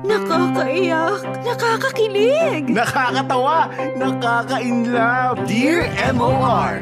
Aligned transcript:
Nakakaiyak, 0.00 1.44
nakakakilig, 1.44 2.64
Nakakatawa, 2.72 3.68
nakaka-inlove. 4.00 5.44
Dear 5.44 5.92
MOR. 6.16 6.80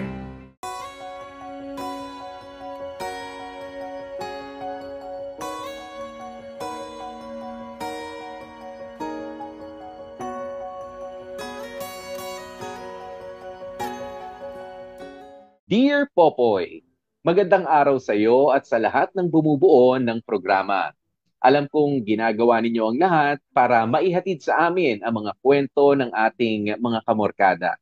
Dear 15.66 16.06
Popoy, 16.14 16.86
magandang 17.26 17.66
araw 17.66 17.98
sa 17.98 18.14
iyo 18.14 18.54
at 18.54 18.62
sa 18.62 18.78
lahat 18.78 19.10
ng 19.18 19.26
bumubuo 19.26 19.98
ng 19.98 20.22
programa. 20.22 20.94
Alam 21.38 21.70
kong 21.70 22.02
ginagawa 22.02 22.58
ninyo 22.58 22.82
ang 22.82 22.98
lahat 22.98 23.38
para 23.54 23.86
maihatid 23.86 24.42
sa 24.42 24.66
amin 24.66 24.98
ang 25.06 25.22
mga 25.22 25.32
kwento 25.38 25.94
ng 25.94 26.10
ating 26.10 26.74
mga 26.82 26.98
kamorkada. 27.06 27.78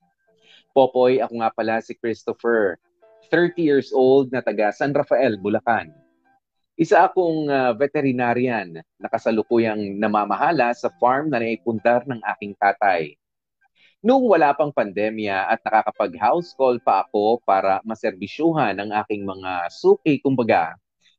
Popoy, 0.76 1.24
ako 1.24 1.40
nga 1.40 1.50
pala 1.56 1.80
si 1.80 1.96
Christopher, 1.96 2.76
30 3.32 3.56
years 3.64 3.88
old 3.96 4.28
na 4.28 4.44
taga 4.44 4.68
San 4.76 4.92
Rafael, 4.92 5.40
Bulacan. 5.40 5.88
Isa 6.76 7.08
akong 7.08 7.48
uh, 7.48 7.72
veterinarian 7.72 8.84
na 9.00 9.08
kasalukuyang 9.08 9.96
namamahala 9.96 10.76
sa 10.76 10.92
farm 11.00 11.32
na 11.32 11.40
naipundar 11.40 12.04
ng 12.04 12.20
aking 12.36 12.52
tatay. 12.60 13.16
Noong 14.04 14.28
wala 14.28 14.52
pang 14.52 14.68
pandemya 14.68 15.48
at 15.48 15.64
nakakapag-house 15.64 16.52
call 16.52 16.76
pa 16.84 17.08
ako 17.08 17.40
para 17.40 17.80
maserbisyuhan 17.88 18.76
ang 18.76 18.92
aking 19.00 19.24
mga 19.24 19.72
suki, 19.72 20.20
kumbaga, 20.20 20.76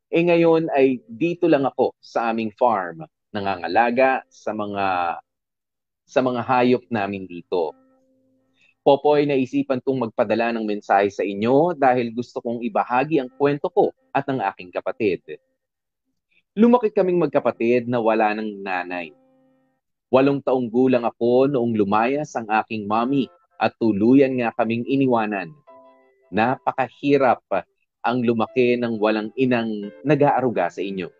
eh 0.07 0.23
ngayon 0.23 0.71
ay 0.71 1.03
dito 1.07 1.45
lang 1.47 1.67
ako 1.67 1.95
sa 1.99 2.31
aming 2.31 2.51
farm, 2.55 3.03
nangangalaga 3.31 4.23
sa 4.31 4.55
mga 4.55 5.17
sa 6.07 6.19
mga 6.23 6.41
hayop 6.43 6.83
namin 6.87 7.27
dito. 7.27 7.75
Popoy, 8.87 9.27
naisipan 9.27 9.83
kong 9.83 10.07
magpadala 10.07 10.55
ng 10.55 10.63
mensahe 10.63 11.11
sa 11.11 11.27
inyo 11.27 11.75
dahil 11.75 12.15
gusto 12.15 12.39
kong 12.39 12.63
ibahagi 12.63 13.19
ang 13.19 13.27
kwento 13.35 13.67
ko 13.67 13.91
at 14.15 14.23
ng 14.23 14.39
aking 14.39 14.71
kapatid. 14.71 15.19
Lumaki 16.55 16.95
kaming 16.95 17.19
magkapatid 17.19 17.91
na 17.91 17.99
wala 17.99 18.31
ng 18.31 18.63
nanay 18.63 19.11
Walong 20.07 20.39
taong 20.39 20.71
gulang 20.71 21.03
ako 21.03 21.51
noong 21.51 21.75
lumayas 21.75 22.31
ang 22.39 22.47
aking 22.47 22.87
mommy 22.87 23.27
at 23.59 23.75
tuluyan 23.75 24.39
nga 24.39 24.55
kaming 24.55 24.87
iniwanan. 24.87 25.51
Napakahirap 26.31 27.43
ang 28.07 28.23
lumaki 28.23 28.79
ng 28.79 28.95
walang 29.03 29.35
inang 29.35 29.91
nag-aaruga 30.07 30.71
sa 30.71 30.79
inyo. 30.79 31.11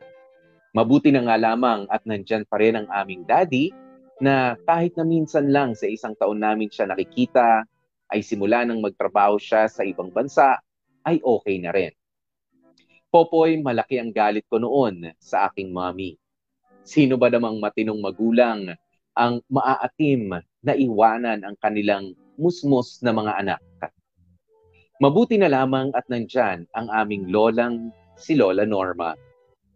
Mabuti 0.72 1.12
na 1.12 1.28
nga 1.28 1.36
lamang 1.36 1.84
at 1.92 2.08
nandyan 2.08 2.48
pa 2.48 2.64
rin 2.64 2.80
ang 2.80 2.88
aming 2.88 3.28
daddy 3.28 3.76
na 4.24 4.56
kahit 4.64 4.96
na 4.96 5.04
minsan 5.04 5.52
lang 5.52 5.76
sa 5.76 5.86
isang 5.86 6.16
taon 6.16 6.40
namin 6.40 6.72
siya 6.72 6.88
nakikita, 6.88 7.68
ay 8.08 8.24
simula 8.24 8.64
nang 8.64 8.80
magtrabaho 8.80 9.36
siya 9.36 9.68
sa 9.68 9.84
ibang 9.84 10.08
bansa, 10.08 10.58
ay 11.04 11.20
okay 11.20 11.60
na 11.60 11.76
rin. 11.76 11.92
Popoy, 13.12 13.60
malaki 13.60 14.00
ang 14.00 14.12
galit 14.12 14.48
ko 14.48 14.60
noon 14.60 15.12
sa 15.20 15.52
aking 15.52 15.72
mommy. 15.72 16.16
Sino 16.88 17.20
ba 17.20 17.28
namang 17.28 17.60
matinong 17.60 18.00
magulang 18.00 18.72
ang 19.12 19.44
maaatim 19.52 20.40
na 20.64 20.74
iwanan 20.76 21.44
ang 21.44 21.56
kanilang 21.60 22.16
musmos 22.40 23.04
na 23.04 23.12
mga 23.12 23.34
anak? 23.44 23.62
Mabuti 24.98 25.38
na 25.38 25.48
lamang 25.48 25.94
at 25.94 26.10
nandyan 26.10 26.66
ang 26.74 26.88
aming 26.90 27.30
lolang 27.30 27.94
si 28.18 28.34
Lola 28.34 28.66
Norma. 28.66 29.14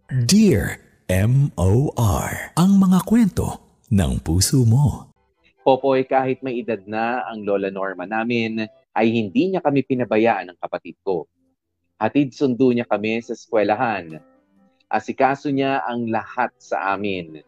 Dear 0.10 0.82
M.O.R. 1.08 2.56
Ang 2.58 2.72
mga 2.82 3.00
kwento 3.06 3.48
ng 3.94 4.18
puso 4.26 4.66
mo. 4.66 5.14
Popoy, 5.62 6.10
kahit 6.10 6.42
may 6.42 6.58
edad 6.66 6.82
na 6.90 7.22
ang 7.30 7.46
Lola 7.46 7.70
Norma 7.70 8.10
namin, 8.10 8.66
ay 8.98 9.08
hindi 9.14 9.54
niya 9.54 9.62
kami 9.62 9.86
pinabayaan 9.86 10.52
ng 10.52 10.58
kapatid 10.58 10.98
ko. 11.06 11.30
Hatid 12.02 12.34
sundo 12.34 12.74
niya 12.74 12.90
kami 12.90 13.22
sa 13.22 13.38
eskwelahan 13.38 14.18
asikaso 14.92 15.48
niya 15.48 15.80
ang 15.88 16.12
lahat 16.12 16.52
sa 16.60 16.94
amin. 16.94 17.40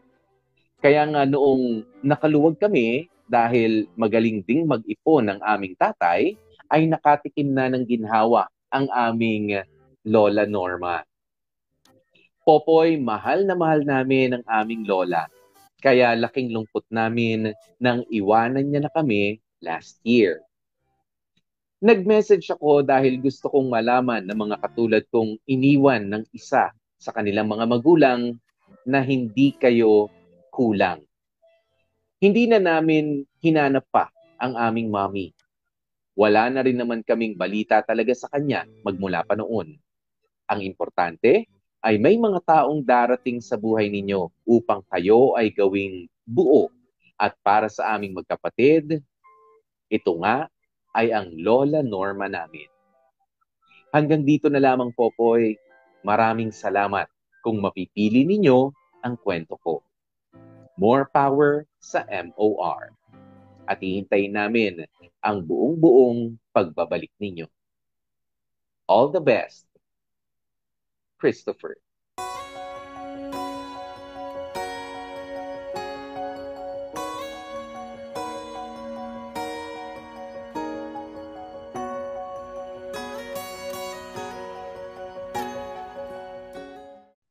Kaya 0.79 1.03
nga 1.11 1.27
noong 1.27 1.83
nakaluwag 1.99 2.55
kami, 2.55 3.11
dahil 3.27 3.87
magaling 3.99 4.43
ding 4.43 4.63
mag-ipon 4.67 5.27
ng 5.27 5.39
aming 5.43 5.75
tatay, 5.75 6.39
ay 6.73 6.89
nakatikim 6.89 7.53
na 7.53 7.69
ng 7.69 7.85
ginhawa 7.85 8.49
ang 8.73 8.89
aming 8.89 9.61
Lola 10.01 10.49
Norma. 10.49 11.05
Popoy, 12.41 12.97
mahal 12.97 13.45
na 13.45 13.53
mahal 13.53 13.85
namin 13.85 14.41
ang 14.41 14.45
aming 14.49 14.83
Lola. 14.89 15.29
Kaya 15.79 16.17
laking 16.17 16.49
lungkot 16.49 16.89
namin 16.89 17.53
nang 17.77 18.01
iwanan 18.09 18.65
niya 18.65 18.83
na 18.83 18.91
kami 18.91 19.37
last 19.61 20.01
year. 20.01 20.41
Nag-message 21.83 22.47
ako 22.49 22.81
dahil 22.81 23.19
gusto 23.19 23.51
kong 23.51 23.67
malaman 23.67 24.23
ng 24.25 24.35
mga 24.35 24.55
katulad 24.63 25.03
kong 25.11 25.35
iniwan 25.45 26.07
ng 26.09 26.23
isa 26.33 26.71
sa 26.95 27.11
kanilang 27.11 27.51
mga 27.51 27.67
magulang 27.67 28.21
na 28.87 29.03
hindi 29.03 29.51
kayo 29.55 30.07
kulang. 30.49 31.03
Hindi 32.23 32.47
na 32.47 32.63
namin 32.63 33.27
hinanap 33.43 33.83
pa 33.91 34.07
ang 34.39 34.55
aming 34.55 34.87
mommy. 34.87 35.35
Wala 36.13 36.45
na 36.53 36.61
rin 36.61 36.77
naman 36.77 37.01
kaming 37.01 37.33
balita 37.33 37.81
talaga 37.81 38.13
sa 38.13 38.29
kanya 38.29 38.69
magmula 38.85 39.25
pa 39.25 39.33
noon. 39.33 39.73
Ang 40.45 40.59
importante 40.61 41.49
ay 41.83 41.97
may 41.97 42.15
mga 42.15 42.39
taong 42.45 42.85
darating 42.85 43.41
sa 43.41 43.57
buhay 43.57 43.89
ninyo 43.89 44.29
upang 44.45 44.85
kayo 44.87 45.33
ay 45.35 45.49
gawing 45.49 46.05
buo. 46.23 46.69
At 47.17 47.33
para 47.41 47.67
sa 47.67 47.97
aming 47.97 48.13
magkapatid, 48.13 49.01
ito 49.89 50.11
nga 50.21 50.47
ay 50.93 51.09
ang 51.09 51.33
Lola 51.33 51.81
Norma 51.81 52.29
namin. 52.29 52.69
Hanggang 53.93 54.25
dito 54.25 54.49
na 54.49 54.57
lamang, 54.57 54.89
Popoy. 54.93 55.53
Maraming 56.01 56.49
salamat 56.49 57.05
kung 57.45 57.61
mapipili 57.61 58.25
ninyo 58.25 58.73
ang 59.05 59.15
kwento 59.21 59.57
ko. 59.61 59.85
More 60.77 61.05
power 61.09 61.69
sa 61.77 62.01
MOR. 62.09 63.02
At 63.63 63.79
hihintayin 63.79 64.35
namin 64.35 64.83
ang 65.23 65.43
buong-buong 65.43 66.35
pagbabalik 66.51 67.11
ninyo. 67.17 67.47
All 68.87 69.09
the 69.09 69.23
best, 69.23 69.63
Christopher. 71.17 71.79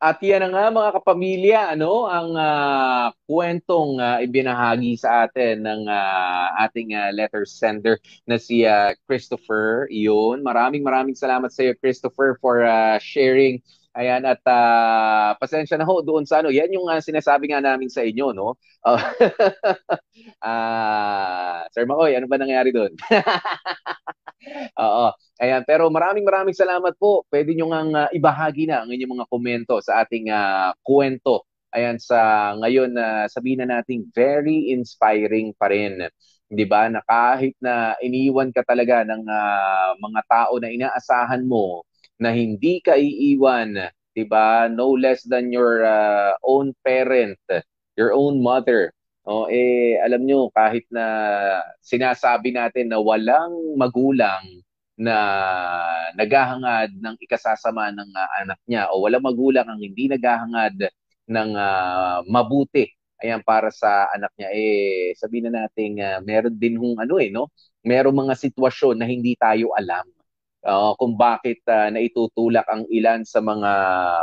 At 0.03 0.19
yan 0.19 0.51
nga 0.51 0.67
mga 0.67 0.99
kapamilya, 0.99 1.79
ano, 1.79 2.11
ang 2.11 2.35
uh, 2.35 3.15
kwentong 3.31 4.03
uh, 4.03 4.19
ibinahagi 4.19 4.99
sa 4.99 5.31
atin 5.31 5.63
ng 5.63 5.87
uh, 5.87 6.59
ating 6.67 6.91
uh, 6.91 7.15
letter 7.15 7.47
sender 7.47 8.03
na 8.27 8.35
si 8.35 8.67
uh, 8.67 8.99
Christopher. 9.07 9.87
Iyon, 9.95 10.43
maraming 10.43 10.83
maraming 10.83 11.15
salamat 11.15 11.55
sa 11.55 11.63
iyo 11.63 11.79
Christopher 11.79 12.35
for 12.43 12.67
uh, 12.67 12.99
sharing 12.99 13.63
Ayan, 13.93 14.25
at 14.25 14.41
uh, 14.49 15.37
pasensya 15.37 15.77
na 15.77 15.85
ho 15.85 16.01
doon 16.01 16.25
sa 16.25 16.41
ano, 16.41 16.49
yan 16.49 16.73
yung 16.73 16.89
uh, 16.89 16.97
sinasabi 16.97 17.53
nga 17.53 17.61
namin 17.61 17.93
sa 17.93 18.01
inyo, 18.01 18.33
no? 18.33 18.57
Uh, 18.81 18.97
uh, 20.49 21.61
Sir 21.77 21.85
Makoy, 21.85 22.17
ano 22.17 22.25
ba 22.25 22.41
nangyari 22.41 22.73
doon? 22.73 22.97
Oo. 24.79 25.07
Ayan, 25.43 25.63
pero 25.67 25.91
maraming 25.91 26.27
maraming 26.27 26.57
salamat 26.57 26.95
po. 26.99 27.27
Pwede 27.31 27.55
nyo 27.55 27.71
nga 27.71 27.83
uh, 28.07 28.09
ibahagi 28.15 28.67
na 28.71 28.83
ang 28.83 28.91
inyong 28.91 29.15
mga 29.21 29.29
komento 29.31 29.75
sa 29.83 30.03
ating 30.03 30.31
uh, 30.31 30.75
kwento. 30.83 31.47
Ayan, 31.73 31.97
sa 31.97 32.53
ngayon 32.61 32.93
na 32.93 33.25
uh, 33.25 33.27
sabihin 33.31 33.65
na 33.65 33.81
nating 33.81 34.07
very 34.13 34.71
inspiring 34.75 35.55
pa 35.57 35.71
rin. 35.73 36.05
'di 36.53 36.65
ba? 36.69 36.87
Na 36.93 37.01
kahit 37.01 37.57
na 37.65 37.97
iniwan 38.05 38.53
ka 38.53 38.61
talaga 38.63 39.03
ng 39.09 39.25
uh, 39.25 39.91
mga 39.97 40.21
tao 40.29 40.53
na 40.61 40.69
inaasahan 40.69 41.43
mo, 41.49 41.83
na 42.21 42.31
hindi 42.31 42.79
ka 42.85 42.95
iiwan, 43.01 43.89
'di 44.13 44.25
ba? 44.29 44.69
No 44.69 44.93
less 44.93 45.25
than 45.25 45.49
your 45.49 45.83
uh, 45.83 46.37
own 46.45 46.77
parent, 46.85 47.41
your 47.97 48.13
own 48.13 48.45
mother. 48.45 48.93
Oh, 49.23 49.47
eh 49.47 50.03
alam 50.03 50.27
nyo 50.27 50.51
kahit 50.51 50.83
na 50.91 51.07
sinasabi 51.79 52.51
natin 52.51 52.91
na 52.91 52.99
walang 52.99 53.55
magulang 53.79 54.43
na 54.99 55.15
naghahangad 56.19 56.91
ng 56.99 57.17
ikasasama 57.23 57.95
ng 57.95 58.11
uh, 58.13 58.31
anak 58.43 58.59
niya 58.67 58.91
o 58.91 58.99
walang 59.07 59.23
magulang 59.23 59.67
ang 59.71 59.79
hindi 59.79 60.11
naghahangad 60.11 60.91
ng 61.31 61.51
uh, 61.55 62.19
mabuti 62.27 62.91
ayan 63.23 63.41
para 63.47 63.71
sa 63.71 64.11
anak 64.11 64.35
niya 64.37 64.51
eh 64.53 65.15
sabihin 65.17 65.49
na 65.49 65.65
natin 65.65 65.97
uh, 66.03 66.19
meron 66.27 66.55
din 66.59 66.77
hung 66.77 66.99
ano 66.99 67.17
eh 67.23 67.31
no 67.31 67.49
merong 67.87 68.27
mga 68.27 68.35
sitwasyon 68.37 69.01
na 69.01 69.07
hindi 69.07 69.39
tayo 69.39 69.71
alam 69.79 70.05
uh, 70.67 70.93
kung 70.99 71.15
bakit 71.19 71.63
uh, 71.67 71.91
naitutulak 71.91 72.67
ang 72.71 72.87
ilan 72.91 73.27
sa 73.27 73.43
mga 73.43 73.71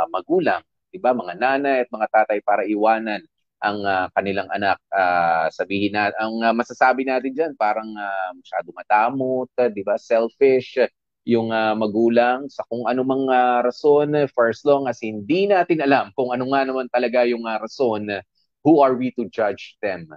magulang, 0.08 0.62
'di 0.90 0.98
ba? 1.00 1.12
Mga 1.12 1.34
nanay 1.36 1.76
at 1.86 1.88
mga 1.92 2.06
tatay 2.10 2.38
para 2.44 2.62
iwanan 2.64 3.20
ang 3.60 3.84
uh, 3.84 4.08
kanilang 4.16 4.48
anak. 4.52 4.80
Uh, 4.92 5.46
sabihin 5.52 5.92
na, 5.94 6.10
ang 6.16 6.34
uh, 6.40 6.54
masasabi 6.56 7.04
natin 7.04 7.32
diyan 7.36 7.52
parang 7.56 7.88
uh, 7.92 8.30
masyado 8.36 8.68
matamot, 8.72 9.48
uh, 9.60 9.68
'di 9.68 9.82
ba? 9.84 10.00
Selfish 10.00 10.80
yung 11.28 11.52
uh, 11.52 11.76
magulang 11.76 12.48
sa 12.48 12.64
kung 12.66 12.88
anumang 12.88 13.28
uh, 13.28 13.60
rason 13.60 14.08
for 14.32 14.48
as 14.48 14.64
long 14.64 14.88
as 14.88 14.98
hindi 15.04 15.44
natin 15.44 15.84
alam 15.84 16.08
kung 16.16 16.32
ano 16.32 16.48
nga 16.50 16.64
naman 16.64 16.88
talaga 16.88 17.28
yung 17.28 17.44
uh, 17.44 17.60
rason, 17.60 18.08
who 18.64 18.80
are 18.80 18.96
we 18.96 19.12
to 19.12 19.28
judge 19.28 19.76
them? 19.84 20.08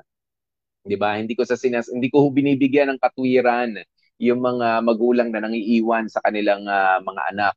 'Di 0.88 0.96
ba? 1.00 1.20
Hindi 1.20 1.36
ko 1.36 1.44
sa 1.48 1.60
sinas 1.60 1.88
hindi 1.92 2.08
ko 2.12 2.28
binibigyan 2.32 2.96
ng 2.96 3.00
katwiran 3.04 3.76
yung 4.22 4.40
mga 4.40 4.84
magulang 4.86 5.30
na 5.32 5.44
nangiiwan 5.44 6.08
sa 6.08 6.24
kanilang 6.24 6.64
uh, 6.68 7.00
mga 7.04 7.22
anak. 7.36 7.56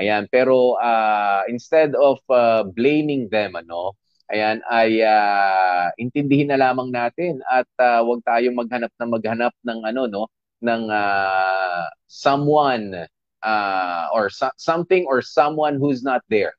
Ayan, 0.00 0.24
pero 0.32 0.80
uh, 0.80 1.44
instead 1.52 1.92
of 1.96 2.20
uh, 2.32 2.64
blaming 2.64 3.28
them 3.28 3.56
ano, 3.56 3.92
ayan 4.30 4.62
ay 4.70 5.02
uh, 5.02 5.90
intindihin 5.98 6.50
na 6.52 6.60
lamang 6.60 6.92
natin 6.94 7.42
at 7.50 7.68
uh, 7.82 8.00
wag 8.06 8.22
tayong 8.22 8.56
maghanap 8.56 8.92
na 9.00 9.06
maghanap 9.08 9.54
ng 9.66 9.80
ano 9.82 10.02
no 10.06 10.22
ng 10.62 10.82
uh, 10.88 11.86
someone 12.06 13.06
uh, 13.42 14.04
or 14.14 14.30
so- 14.30 14.54
something 14.56 15.04
or 15.10 15.20
someone 15.20 15.76
who's 15.82 16.06
not 16.06 16.22
there. 16.30 16.54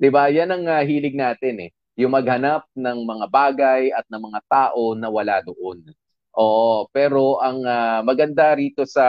'Di 0.00 0.08
ba? 0.10 0.28
Yan 0.32 0.50
ang 0.54 0.64
uh, 0.66 0.82
hilig 0.82 1.14
natin 1.16 1.68
eh. 1.68 1.70
Yung 2.00 2.12
maghanap 2.16 2.66
ng 2.74 2.98
mga 3.06 3.26
bagay 3.30 3.82
at 3.94 4.06
ng 4.10 4.22
mga 4.32 4.40
tao 4.50 4.98
na 4.98 5.06
wala 5.12 5.38
doon. 5.46 5.84
Oo, 6.34 6.90
pero 6.90 7.38
ang 7.38 7.62
uh, 7.62 8.02
maganda 8.02 8.50
rito 8.58 8.82
sa 8.82 9.06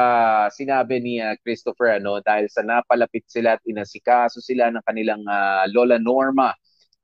sinabi 0.54 1.02
ni 1.02 1.18
uh, 1.18 1.34
Christopher 1.42 1.98
ano 1.98 2.22
dahil 2.22 2.46
sa 2.54 2.62
napalapit 2.62 3.26
sila 3.26 3.58
at 3.58 3.64
inasikaso 3.66 4.38
sila 4.46 4.70
ng 4.70 4.86
kanilang 4.86 5.26
uh, 5.26 5.66
Lola 5.74 5.98
Norma 5.98 6.54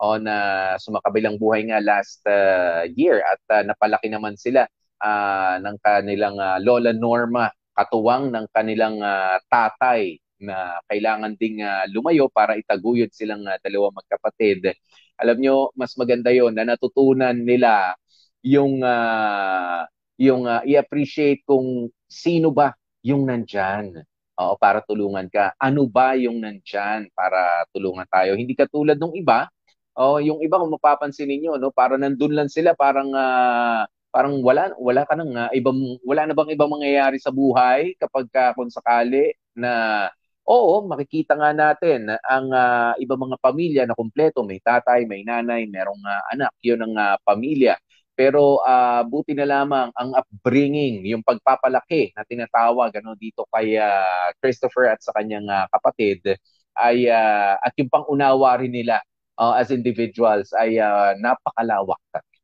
on 0.02 0.26
uh, 0.26 0.74
sumakabilang 0.82 1.38
buhay 1.38 1.70
nga 1.70 1.78
last 1.78 2.26
uh, 2.26 2.84
year 2.98 3.22
at 3.22 3.42
uh, 3.54 3.64
napalaki 3.64 4.10
naman 4.10 4.34
sila 4.34 4.66
uh, 4.98 5.56
ng 5.62 5.78
kanilang 5.80 6.42
uh, 6.42 6.58
Lola 6.58 6.92
Norma 6.92 7.54
katuwang 7.78 8.34
ng 8.34 8.46
kanilang 8.50 8.98
uh, 9.00 9.38
tatay 9.46 10.18
na 10.42 10.82
kailangan 10.90 11.38
ding 11.38 11.62
uh, 11.62 11.86
lumayo 11.94 12.26
para 12.34 12.58
itaguyod 12.58 13.14
silang 13.14 13.46
uh, 13.46 13.62
dalawang 13.62 13.94
magkapatid. 13.94 14.74
Alam 15.22 15.38
nyo, 15.38 15.56
mas 15.78 15.94
maganda 15.94 16.34
yon 16.34 16.58
na 16.58 16.66
natutunan 16.66 17.38
nila 17.38 17.94
yung 18.42 18.82
uh, 18.82 19.86
yung 20.18 20.50
uh, 20.50 20.66
i-appreciate 20.66 21.46
kung 21.46 21.94
sino 22.10 22.50
ba 22.50 22.74
yung 23.06 23.30
nandyan 23.30 24.02
Oo, 24.42 24.58
para 24.58 24.82
tulungan 24.82 25.30
ka. 25.30 25.54
Ano 25.62 25.86
ba 25.86 26.18
yung 26.18 26.42
nandyan 26.42 27.14
para 27.14 27.62
tulungan 27.70 28.10
tayo? 28.10 28.34
Hindi 28.34 28.58
katulad 28.58 28.98
ng 28.98 29.14
iba. 29.22 29.46
Oh, 30.02 30.18
yung 30.18 30.42
iba 30.42 30.58
kung 30.58 30.74
mapapansin 30.74 31.30
niyo, 31.30 31.62
no, 31.62 31.70
para 31.70 31.94
nandun 32.00 32.34
lang 32.34 32.50
sila, 32.50 32.74
parang 32.74 33.14
uh, 33.14 33.86
parang 34.10 34.42
wala 34.42 34.74
wala 34.82 35.06
ka 35.06 35.14
nang 35.14 35.32
uh, 35.38 35.52
ibang 35.54 35.78
wala 36.02 36.26
na 36.26 36.34
bang 36.34 36.52
ibang 36.58 36.74
mangyayari 36.74 37.18
sa 37.22 37.30
buhay 37.30 37.94
kapag 38.02 38.26
ka, 38.34 38.46
kung 38.58 38.74
sakali 38.74 39.32
na 39.54 39.72
oo, 40.50 40.84
makikita 40.90 41.38
nga 41.38 41.54
natin 41.54 42.10
ang 42.26 42.48
uh, 42.50 42.94
ibang 42.98 43.30
mga 43.30 43.38
pamilya 43.46 43.84
na 43.86 43.94
kumpleto, 43.94 44.42
may 44.42 44.58
tatay, 44.60 45.06
may 45.06 45.22
nanay, 45.22 45.70
merong 45.70 46.02
uh, 46.02 46.24
anak, 46.34 46.52
'yun 46.66 46.82
ang 46.82 46.96
uh, 46.98 47.18
pamilya. 47.22 47.78
Pero 48.18 48.60
uh, 48.66 49.02
buti 49.06 49.38
na 49.38 49.46
lamang 49.48 49.94
ang 49.96 50.12
upbringing, 50.18 51.06
yung 51.08 51.22
pagpapalaki 51.24 52.12
na 52.18 52.26
tinatawag 52.26 52.90
ano, 53.00 53.14
dito 53.16 53.46
kay 53.54 53.78
uh, 53.78 54.34
Christopher 54.42 54.98
at 54.98 55.00
sa 55.06 55.14
kanyang 55.16 55.48
uh, 55.48 55.66
kapatid 55.72 56.26
ay 56.76 57.06
uh, 57.12 57.56
at 57.62 57.74
yung 57.78 57.92
pangunawa 57.92 58.58
rin 58.60 58.72
nila 58.74 59.00
uh, 59.42 59.54
as 59.58 59.74
individuals 59.74 60.54
ay 60.54 60.78
uh, 60.78 61.18
napakalawak. 61.18 62.00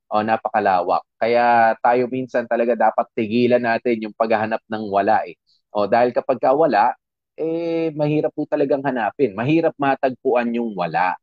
Oh, 0.08 0.24
napakalawak. 0.24 1.04
Kaya 1.20 1.76
tayo 1.84 2.08
minsan 2.08 2.48
talaga 2.48 2.74
dapat 2.80 3.06
tigilan 3.12 3.60
natin 3.60 4.08
yung 4.08 4.16
paghahanap 4.16 4.64
ng 4.72 4.84
wala 4.88 5.20
eh. 5.28 5.36
Oh, 5.76 5.84
dahil 5.86 6.16
kapag 6.16 6.40
ka 6.40 6.56
wala, 6.56 6.96
eh 7.36 7.92
mahirap 7.94 8.32
po 8.34 8.48
talagang 8.48 8.80
hanapin. 8.88 9.36
Mahirap 9.36 9.76
matagpuan 9.76 10.50
yung 10.56 10.72
wala. 10.74 11.14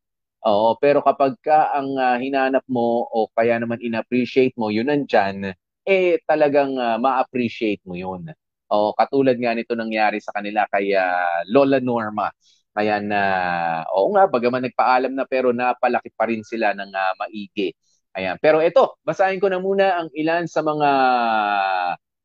Oo, 0.45 0.77
pero 0.77 1.01
kapag 1.01 1.33
ka 1.41 1.73
ang 1.73 1.89
uh, 1.97 2.17
hinanap 2.21 2.61
mo 2.69 3.09
o 3.09 3.25
kaya 3.33 3.57
naman 3.57 3.81
in-appreciate 3.81 4.53
mo, 4.53 4.69
yun 4.69 4.85
nandyan, 4.85 5.57
eh 5.85 6.21
talagang 6.29 6.77
uh, 6.77 6.97
ma-appreciate 7.01 7.81
mo 7.89 7.97
yun. 7.97 8.29
O 8.69 8.93
katulad 8.93 9.33
nga 9.41 9.53
nito 9.57 9.73
nangyari 9.73 10.21
sa 10.21 10.29
kanila 10.37 10.65
kay 10.69 10.93
uh, 10.93 11.41
Lola 11.49 11.81
Norma. 11.81 12.29
Ayan 12.75 13.07
na, 13.07 13.21
oo 13.95 14.11
nga, 14.11 14.27
bagaman 14.27 14.67
nagpaalam 14.67 15.15
na 15.15 15.23
pero 15.23 15.55
napalaki 15.55 16.11
pa 16.11 16.27
rin 16.27 16.43
sila 16.43 16.75
ng 16.75 16.91
uh, 16.91 17.13
maigi. 17.23 17.71
Ayan. 18.15 18.35
Pero 18.39 18.59
ito, 18.63 18.99
basahin 19.03 19.39
ko 19.39 19.47
na 19.47 19.59
muna 19.59 20.03
ang 20.03 20.09
ilan 20.11 20.43
sa 20.47 20.59
mga 20.63 20.89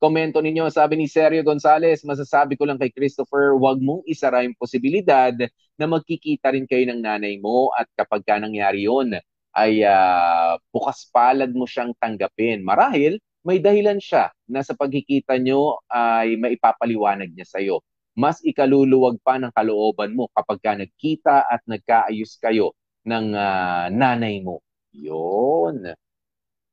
komento 0.03 0.43
ninyo. 0.43 0.67
Sabi 0.71 0.99
ni 0.99 1.07
Sergio 1.07 1.47
Gonzalez, 1.47 2.03
masasabi 2.03 2.59
ko 2.59 2.67
lang 2.67 2.79
kay 2.83 2.91
Christopher, 2.91 3.55
wag 3.59 3.79
mong 3.79 4.03
isara 4.11 4.43
yung 4.43 4.59
posibilidad 4.59 5.35
na 5.79 5.87
magkikita 5.87 6.51
rin 6.55 6.67
kayo 6.67 6.87
ng 6.89 6.99
nanay 7.03 7.39
mo 7.39 7.71
at 7.77 7.87
kapag 7.95 8.23
ka 8.27 8.39
nangyari 8.39 8.91
yun, 8.91 9.15
ay 9.55 9.83
uh, 9.83 10.57
bukas 10.71 11.07
palad 11.11 11.51
mo 11.55 11.67
siyang 11.67 11.95
tanggapin. 11.99 12.63
Marahil, 12.63 13.19
may 13.43 13.59
dahilan 13.59 13.99
siya 13.99 14.31
na 14.47 14.61
sa 14.63 14.75
pagkikita 14.77 15.37
nyo 15.41 15.81
ay 15.91 16.37
maipapaliwanag 16.37 17.33
niya 17.33 17.47
sa'yo. 17.49 17.83
Mas 18.19 18.43
ikaluluwag 18.43 19.23
pa 19.23 19.39
ng 19.39 19.55
kalooban 19.55 20.13
mo 20.15 20.29
kapag 20.35 20.59
ka 20.61 20.73
nagkita 20.77 21.47
at 21.47 21.63
nagkaayos 21.67 22.37
kayo 22.43 22.75
ng 23.07 23.33
uh, 23.33 23.87
nanay 23.91 24.43
mo. 24.43 24.61
Yun 24.91 25.95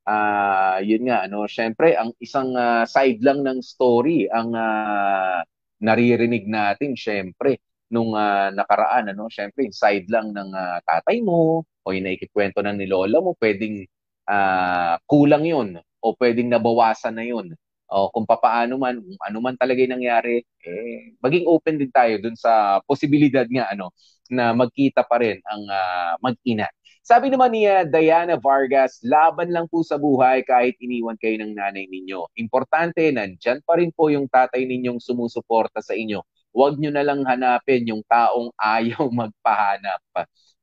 uh, 0.08 0.76
yun 0.82 1.02
nga 1.06 1.28
ano 1.28 1.44
syempre 1.44 1.94
ang 1.94 2.16
isang 2.18 2.56
uh, 2.56 2.84
side 2.88 3.20
lang 3.20 3.44
ng 3.44 3.60
story 3.60 4.26
ang 4.32 4.56
uh, 4.56 5.44
naririnig 5.84 6.48
natin 6.48 6.96
syempre 6.96 7.60
nung 7.92 8.16
uh, 8.16 8.48
nakaraan 8.52 9.12
ano 9.12 9.28
syempre 9.28 9.68
side 9.72 10.08
lang 10.08 10.32
ng 10.32 10.50
uh, 10.52 10.78
tatay 10.84 11.20
mo 11.20 11.62
o 11.64 11.86
yung 11.92 12.04
naikikwento 12.08 12.64
ng 12.64 12.76
ni 12.76 12.86
lola 12.88 13.20
mo 13.20 13.36
pwedeng 13.38 13.84
uh, 14.28 14.94
kulang 15.04 15.44
yun 15.44 15.68
o 16.00 16.06
pwedeng 16.16 16.48
nabawasan 16.52 17.16
na 17.16 17.24
yun 17.24 17.52
o 17.88 18.12
kung 18.12 18.28
papaano 18.28 18.76
man 18.76 19.00
kung 19.00 19.20
ano 19.24 19.38
man 19.40 19.56
talaga 19.56 19.80
yung 19.80 19.96
nangyari 19.96 20.44
eh 20.64 21.16
maging 21.24 21.48
open 21.48 21.80
din 21.80 21.92
tayo 21.92 22.20
dun 22.20 22.36
sa 22.36 22.84
posibilidad 22.84 23.48
nga 23.48 23.72
ano 23.72 23.92
na 24.28 24.52
magkita 24.52 25.04
pa 25.08 25.16
rin 25.24 25.40
ang 25.48 25.64
uh, 25.64 26.12
mag-ina 26.20 26.68
sabi 27.08 27.32
naman 27.32 27.56
ni 27.56 27.64
uh, 27.64 27.88
Diana 27.88 28.36
Vargas, 28.36 29.00
laban 29.00 29.48
lang 29.48 29.64
po 29.72 29.80
sa 29.80 29.96
buhay 29.96 30.44
kahit 30.44 30.76
iniwan 30.76 31.16
kayo 31.16 31.40
ng 31.40 31.56
nanay 31.56 31.88
ninyo. 31.88 32.28
Importante, 32.36 33.00
nandyan 33.08 33.64
pa 33.64 33.80
rin 33.80 33.88
po 33.96 34.12
yung 34.12 34.28
tatay 34.28 34.68
ninyong 34.68 35.00
sumusuporta 35.00 35.80
sa 35.80 35.96
inyo. 35.96 36.20
Huwag 36.52 36.76
nyo 36.76 36.92
na 36.92 37.00
lang 37.00 37.24
hanapin 37.24 37.88
yung 37.88 38.04
taong 38.04 38.52
ayaw 38.76 39.08
magpahanap. 39.08 40.04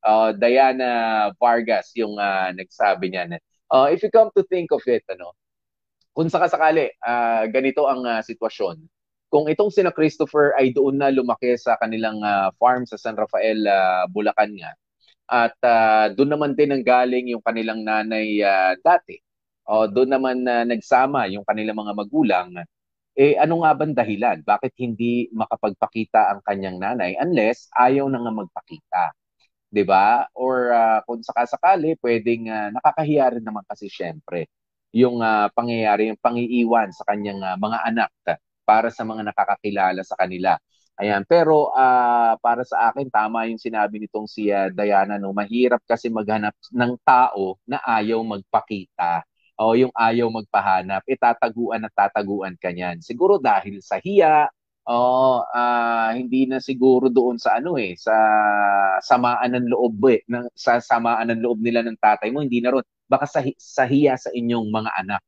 Uh, 0.05 0.37
Diana 0.37 1.33
Vargas 1.41 1.89
yung 1.97 2.13
uh, 2.21 2.53
nagsabi 2.53 3.09
niyan. 3.09 3.41
Uh, 3.73 3.89
if 3.89 4.05
you 4.05 4.13
come 4.13 4.29
to 4.37 4.45
think 4.45 4.69
of 4.69 4.85
it, 4.85 5.01
ano, 5.09 5.33
kung 6.15 6.31
sakasakali, 6.31 6.95
uh, 7.03 7.43
ganito 7.51 7.91
ang 7.91 8.07
uh, 8.07 8.23
sitwasyon. 8.23 8.79
Kung 9.27 9.51
itong 9.51 9.67
sina 9.67 9.91
Christopher 9.91 10.55
ay 10.55 10.71
doon 10.71 10.95
na 10.95 11.11
lumaki 11.11 11.59
sa 11.59 11.75
kanilang 11.75 12.23
uh, 12.23 12.55
farm 12.55 12.87
sa 12.87 12.95
San 12.95 13.19
Rafael, 13.19 13.59
uh, 13.67 14.07
Bulacan 14.07 14.55
nga, 14.55 14.71
at 15.27 15.57
uh, 15.59 16.05
doon 16.15 16.31
naman 16.31 16.51
din 16.55 16.71
ang 16.71 16.83
galing 16.87 17.35
yung 17.35 17.43
kanilang 17.43 17.83
nanay 17.83 18.39
uh, 18.39 18.79
dati. 18.79 19.19
O 19.67 19.91
doon 19.91 20.07
naman 20.15 20.45
na 20.45 20.63
uh, 20.63 20.65
nagsama 20.69 21.27
yung 21.27 21.43
kanilang 21.43 21.75
mga 21.83 21.93
magulang. 21.99 22.47
Eh 23.17 23.35
ano 23.35 23.65
nga 23.65 23.75
ba 23.75 23.83
dahilan? 23.83 24.39
Bakit 24.45 24.71
hindi 24.79 25.27
makapagpakita 25.35 26.31
ang 26.31 26.39
kanyang 26.47 26.77
nanay 26.79 27.19
unless 27.19 27.67
ayaw 27.75 28.07
na 28.07 28.23
nga 28.23 28.31
magpakita? 28.31 29.03
'Di 29.67 29.83
ba? 29.83 30.29
Or 30.37 30.71
uh, 30.71 30.99
kung 31.03 31.19
sakasakali, 31.25 31.99
pwedeng 31.99 32.47
uh, 32.47 32.69
nakakahiya 32.71 33.35
rin 33.39 33.43
naman 33.43 33.65
kasi 33.67 33.91
syempre 33.91 34.47
yung 34.95 35.19
uh, 35.19 35.51
pangyayari, 35.51 36.07
yung 36.07 36.21
pangiiwan 36.23 36.95
sa 36.95 37.03
kanyang 37.03 37.43
uh, 37.43 37.59
mga 37.59 37.77
anak 37.83 38.11
para 38.63 38.87
sa 38.87 39.03
mga 39.03 39.27
nakakakilala 39.27 40.01
sa 40.07 40.15
kanila. 40.15 40.55
Ayan, 40.95 41.27
pero 41.27 41.75
uh, 41.75 42.39
para 42.39 42.63
sa 42.63 42.87
akin 42.87 43.11
tama 43.11 43.51
yung 43.51 43.59
sinabi 43.59 43.99
nitong 43.99 44.31
si 44.31 44.47
uh, 44.47 44.71
Diana 44.71 45.19
no, 45.19 45.35
mahirap 45.35 45.83
kasi 45.83 46.07
maghanap 46.07 46.55
ng 46.71 46.95
tao 47.03 47.59
na 47.67 47.83
ayaw 47.83 48.23
magpakita 48.23 49.27
o 49.59 49.75
yung 49.75 49.91
ayaw 49.91 50.31
magpahanap, 50.31 51.03
itataguan 51.07 51.83
at 51.83 51.91
tataguan 51.91 52.55
ka 52.55 52.71
niyan. 52.71 53.03
Siguro 53.03 53.39
dahil 53.43 53.83
sa 53.83 53.99
hiya 53.99 54.47
o 54.87 54.95
uh, 55.43 56.09
hindi 56.15 56.47
na 56.47 56.63
siguro 56.63 57.11
doon 57.11 57.35
sa 57.43 57.59
ano 57.59 57.75
eh, 57.75 57.99
sa 57.99 58.15
samaan 59.03 59.51
ng 59.57 59.67
loob 59.75 59.99
eh, 60.11 60.23
ng, 60.31 60.47
sa 60.55 60.79
samaan 60.79 61.27
ng 61.33 61.41
loob 61.43 61.59
nila 61.59 61.83
ng 61.83 61.97
tatay 61.99 62.31
mo, 62.31 62.39
hindi 62.39 62.63
na 62.63 62.71
ron. 62.79 62.85
Baka 63.05 63.25
sa, 63.29 63.39
sa 63.57 63.83
hiya 63.85 64.17
sa 64.17 64.29
inyong 64.33 64.67
mga 64.69 64.91
anak. 65.01 65.23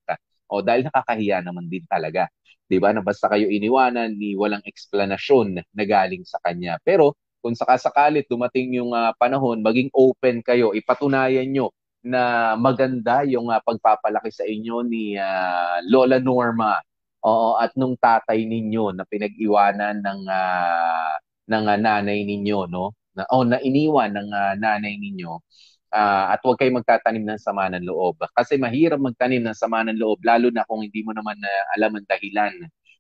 O 0.50 0.64
dahil 0.64 0.88
nakakahiya 0.88 1.44
naman 1.44 1.68
din 1.68 1.84
talaga. 1.88 2.28
'di 2.68 2.78
ba? 2.84 2.92
Na 2.92 3.02
basta 3.04 3.32
kayo 3.32 3.48
iniwanan 3.48 4.16
ni 4.16 4.36
walang 4.36 4.64
eksplanasyon 4.68 5.64
na 5.64 5.84
galing 5.88 6.24
sa 6.28 6.38
kanya. 6.44 6.78
Pero 6.84 7.16
kung 7.40 7.56
sakasakalit 7.56 8.28
dumating 8.28 8.76
yung 8.76 8.92
uh, 8.92 9.16
panahon, 9.16 9.64
maging 9.64 9.88
open 9.96 10.44
kayo, 10.44 10.76
ipatunayan 10.76 11.48
nyo 11.48 11.72
na 12.04 12.54
maganda 12.60 13.24
yung 13.28 13.48
uh, 13.52 13.60
pagpapalaki 13.64 14.32
sa 14.32 14.44
inyo 14.44 14.84
ni 14.84 15.16
uh, 15.16 15.80
Lola 15.88 16.20
Norma. 16.20 16.80
Oo, 17.26 17.58
at 17.60 17.74
nung 17.76 17.98
tatay 17.98 18.46
ninyo 18.46 18.94
na 18.96 19.04
pinag-iwanan 19.08 20.00
ng 20.00 20.22
uh, 20.30 21.14
ng 21.50 21.64
uh, 21.66 21.78
nanay 21.80 22.24
ninyo, 22.24 22.68
no? 22.70 22.94
Na, 23.18 23.26
oh, 23.34 23.44
na 23.48 23.58
iniwan 23.64 24.14
ng 24.14 24.30
uh, 24.30 24.54
nanay 24.60 24.96
ninyo. 25.02 25.42
Uh, 25.88 26.36
at 26.36 26.44
huwag 26.44 26.60
kayong 26.60 26.84
magtatanim 26.84 27.24
ng 27.24 27.40
sama 27.40 27.72
ng 27.72 27.88
loob. 27.88 28.20
Kasi 28.36 28.60
mahirap 28.60 29.00
magtanim 29.00 29.40
ng 29.40 29.56
sama 29.56 29.88
ng 29.88 29.96
loob, 29.96 30.20
lalo 30.20 30.52
na 30.52 30.68
kung 30.68 30.84
hindi 30.84 31.00
mo 31.00 31.16
naman 31.16 31.40
uh, 31.40 31.64
alam 31.80 31.96
ang 31.96 32.08
dahilan 32.08 32.54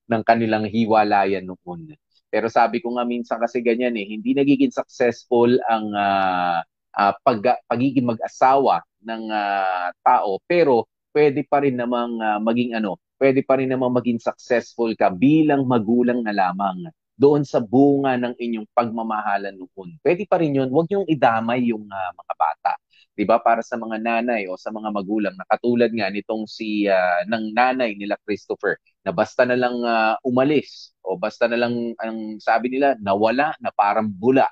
ng 0.07 0.21
kanilang 0.23 0.65
hiwalayan 0.71 1.43
noon. 1.43 1.99
Pero 2.31 2.47
sabi 2.47 2.79
ko 2.79 2.95
nga 2.95 3.03
minsan 3.03 3.39
kasi 3.39 3.59
ganyan 3.59 3.95
eh, 3.95 4.07
hindi 4.07 4.31
nagiging 4.35 4.71
successful 4.71 5.51
ang 5.67 5.91
uh, 5.91 6.59
uh, 6.95 7.13
pag, 7.23 7.59
pagiging 7.67 8.07
mag-asawa 8.07 8.83
ng 9.03 9.23
uh, 9.31 9.87
tao, 10.03 10.39
pero 10.47 10.87
pwede 11.15 11.43
pa 11.47 11.63
rin 11.63 11.75
namang 11.75 12.19
uh, 12.19 12.39
maging 12.39 12.75
ano, 12.75 12.99
pwede 13.19 13.43
pa 13.43 13.59
rin 13.59 13.71
namang 13.71 13.95
maging 13.95 14.19
successful 14.19 14.91
ka 14.95 15.11
bilang 15.11 15.63
magulang 15.65 16.23
na 16.23 16.35
lamang 16.35 16.91
doon 17.17 17.41
sa 17.43 17.57
bunga 17.59 18.13
ng 18.15 18.37
inyong 18.37 18.67
pagmamahalan 18.77 19.57
noon. 19.57 19.97
Pwede 20.05 20.23
pa 20.29 20.37
rin 20.37 20.53
yun, 20.53 20.69
huwag 20.69 20.85
niyong 20.87 21.09
idamay 21.09 21.65
yung 21.73 21.89
uh, 21.89 22.11
mga 22.13 22.33
bata. 22.37 22.71
'Di 23.17 23.25
ba? 23.25 23.41
Para 23.41 23.65
sa 23.65 23.81
mga 23.81 23.97
nanay 23.97 24.45
o 24.45 24.53
sa 24.61 24.69
mga 24.69 24.93
magulang 24.93 25.33
na 25.33 25.49
katulad 25.49 25.89
nga 25.89 26.13
nitong 26.13 26.45
si 26.45 26.85
uh, 26.85 27.25
ng 27.25 27.49
nanay 27.57 27.97
nila 27.97 28.13
Christopher 28.21 28.77
na 29.01 29.09
basta 29.09 29.41
na 29.41 29.57
lang 29.57 29.73
uh, 29.81 30.13
umalis 30.21 30.93
o 31.01 31.17
basta 31.17 31.49
na 31.49 31.57
lang 31.57 31.97
ang 31.97 32.37
sabi 32.37 32.69
nila 32.69 32.93
nawala 33.01 33.57
na 33.57 33.73
parang 33.73 34.05
bula, 34.05 34.45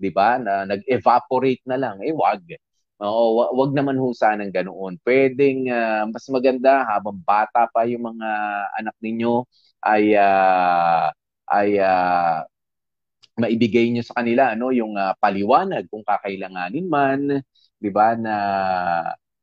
'di 0.00 0.08
ba? 0.16 0.40
Na 0.40 0.64
nag-evaporate 0.64 1.60
na 1.68 1.76
lang. 1.76 2.00
Eh 2.00 2.16
wag. 2.16 2.40
Oo, 3.04 3.52
wag 3.52 3.76
naman 3.76 4.00
ho 4.00 4.16
sanang 4.16 4.48
ganoon. 4.48 4.96
Pwedeng 5.04 5.68
uh, 5.68 6.08
mas 6.08 6.24
maganda 6.32 6.80
habang 6.88 7.20
bata 7.20 7.68
pa 7.68 7.84
yung 7.84 8.16
mga 8.16 8.28
anak 8.80 8.96
ninyo 9.04 9.44
ay 9.84 10.16
uh, 10.16 11.12
ay 11.50 11.78
uh, 11.80 12.42
maibigay 13.36 13.92
niyo 13.92 14.02
sa 14.06 14.22
kanila 14.22 14.52
ano 14.52 14.72
yung 14.72 14.96
uh, 14.96 15.12
paliwanag 15.20 15.84
kung 15.92 16.04
kakailanganin 16.04 16.86
man, 16.88 17.20
'di 17.80 17.90
ba 17.92 18.16
na 18.16 18.36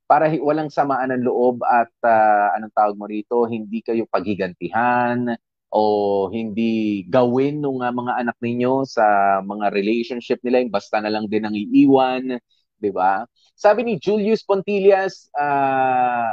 para 0.10 0.30
walang 0.42 0.70
samaan 0.70 1.10
ng 1.16 1.26
loob 1.26 1.64
at 1.66 1.90
uh, 2.06 2.54
anong 2.60 2.74
tawag 2.76 2.96
mo 3.00 3.06
rito, 3.10 3.48
hindi 3.50 3.82
kayo 3.82 4.06
paghigantihan 4.10 5.32
o 5.74 5.82
hindi 6.30 7.02
gawin 7.10 7.58
ng 7.64 7.82
uh, 7.82 7.90
mga 7.90 8.14
anak 8.22 8.38
ninyo 8.38 8.86
sa 8.86 9.40
mga 9.42 9.74
relationship 9.74 10.38
nila 10.46 10.62
yung 10.62 10.74
basta 10.74 11.02
na 11.02 11.10
lang 11.10 11.26
din 11.26 11.46
ang 11.48 11.56
iiwan, 11.58 12.38
'di 12.78 12.92
ba? 12.94 13.26
Sabi 13.58 13.88
ni 13.88 13.94
Julius 13.98 14.46
Pontillas, 14.46 15.30
uh, 15.34 16.30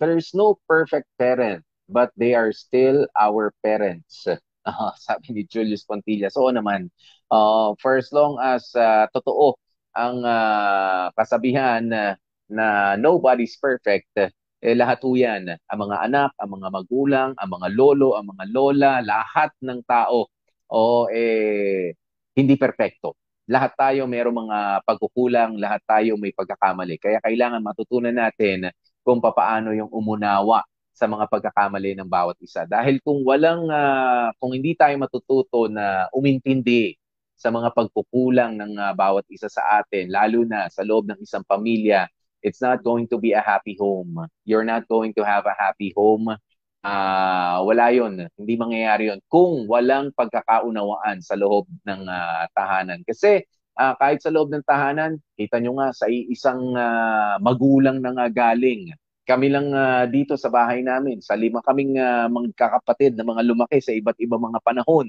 there's 0.00 0.32
no 0.32 0.56
perfect 0.64 1.08
parent, 1.20 1.60
but 1.88 2.12
they 2.16 2.32
are 2.32 2.52
still 2.54 3.04
our 3.18 3.52
parents. 3.60 4.24
Uh, 4.62 4.92
sabi 5.06 5.34
ni 5.34 5.42
Julius 5.46 5.84
Pontillas. 5.86 6.34
Oo 6.38 6.50
naman. 6.54 6.88
Uh, 7.32 7.74
for 7.82 7.98
as 7.98 8.10
long 8.14 8.38
as 8.38 8.70
uh, 8.78 9.06
totoo 9.10 9.56
ang 9.92 10.24
uh, 10.24 11.12
kasabihan 11.16 11.84
na, 11.84 12.16
na 12.48 12.96
nobody's 12.96 13.56
perfect, 13.60 14.08
eh, 14.62 14.74
lahat 14.78 15.02
yan. 15.04 15.52
Ang 15.68 15.78
mga 15.88 15.96
anak, 16.08 16.30
ang 16.38 16.50
mga 16.56 16.68
magulang, 16.72 17.30
ang 17.36 17.50
mga 17.50 17.68
lolo, 17.74 18.14
ang 18.16 18.26
mga 18.30 18.44
lola, 18.54 18.92
lahat 19.04 19.50
ng 19.60 19.80
tao 19.84 20.30
o 20.72 21.10
eh, 21.12 21.92
hindi 22.38 22.54
perpekto. 22.56 23.18
Lahat 23.50 23.74
tayo 23.76 24.06
mayroong 24.06 24.38
mga 24.48 24.58
pagkukulang, 24.86 25.58
lahat 25.58 25.82
tayo 25.84 26.14
may 26.16 26.32
pagkakamali. 26.32 26.96
Kaya 27.02 27.18
kailangan 27.20 27.60
matutunan 27.60 28.14
natin 28.14 28.70
kung 29.02 29.18
papaano 29.18 29.74
yung 29.74 29.90
umunawa 29.90 30.62
sa 30.92 31.08
mga 31.08 31.24
pagkakamali 31.26 31.96
ng 31.96 32.08
bawat 32.08 32.36
isa. 32.44 32.68
Dahil 32.68 33.00
kung 33.00 33.24
walang, 33.24 33.66
uh, 33.72 34.28
kung 34.36 34.52
hindi 34.52 34.76
tayo 34.76 34.92
matututo 35.00 35.66
na 35.66 36.06
umintindi 36.12 36.94
sa 37.32 37.48
mga 37.48 37.72
pagkukulang 37.74 38.60
ng 38.60 38.72
uh, 38.78 38.92
bawat 38.94 39.26
isa 39.32 39.48
sa 39.48 39.82
atin, 39.82 40.12
lalo 40.12 40.44
na 40.44 40.68
sa 40.68 40.84
loob 40.84 41.08
ng 41.08 41.18
isang 41.24 41.42
pamilya, 41.48 42.06
it's 42.44 42.60
not 42.60 42.84
going 42.84 43.08
to 43.08 43.16
be 43.16 43.32
a 43.32 43.40
happy 43.40 43.74
home. 43.80 44.28
You're 44.44 44.68
not 44.68 44.84
going 44.86 45.16
to 45.16 45.24
have 45.24 45.48
a 45.48 45.56
happy 45.56 45.96
home. 45.96 46.36
Uh, 46.82 47.56
wala 47.62 47.94
yon 47.94 48.26
Hindi 48.34 48.54
mangyayari 48.58 49.08
yon 49.08 49.22
kung 49.30 49.70
walang 49.70 50.10
pagkakaunawaan 50.12 51.22
sa 51.24 51.38
loob 51.38 51.70
ng 51.88 52.02
uh, 52.04 52.44
tahanan. 52.52 53.00
Kasi 53.06 53.42
uh, 53.78 53.94
kahit 53.96 54.20
sa 54.20 54.30
loob 54.34 54.52
ng 54.52 54.66
tahanan, 54.66 55.16
kita 55.38 55.62
nyo 55.62 55.78
nga 55.80 55.88
sa 55.94 56.10
isang 56.10 56.76
uh, 56.76 57.38
magulang 57.40 58.02
na 58.02 58.12
nga 58.12 58.26
galing 58.28 58.92
kami 59.22 59.46
lang 59.54 59.70
uh, 59.70 60.04
dito 60.10 60.34
sa 60.34 60.50
bahay 60.50 60.82
namin, 60.82 61.22
sa 61.22 61.38
lima 61.38 61.62
kaming 61.62 61.94
uh, 61.98 62.26
mga 62.26 62.48
kakapatid 62.58 63.14
na 63.14 63.26
mga 63.26 63.42
lumaki 63.46 63.78
sa 63.78 63.94
iba't 63.94 64.18
ibang 64.18 64.42
mga 64.42 64.58
panahon. 64.62 65.08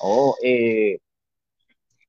Oo, 0.00 0.36
eh, 0.40 0.98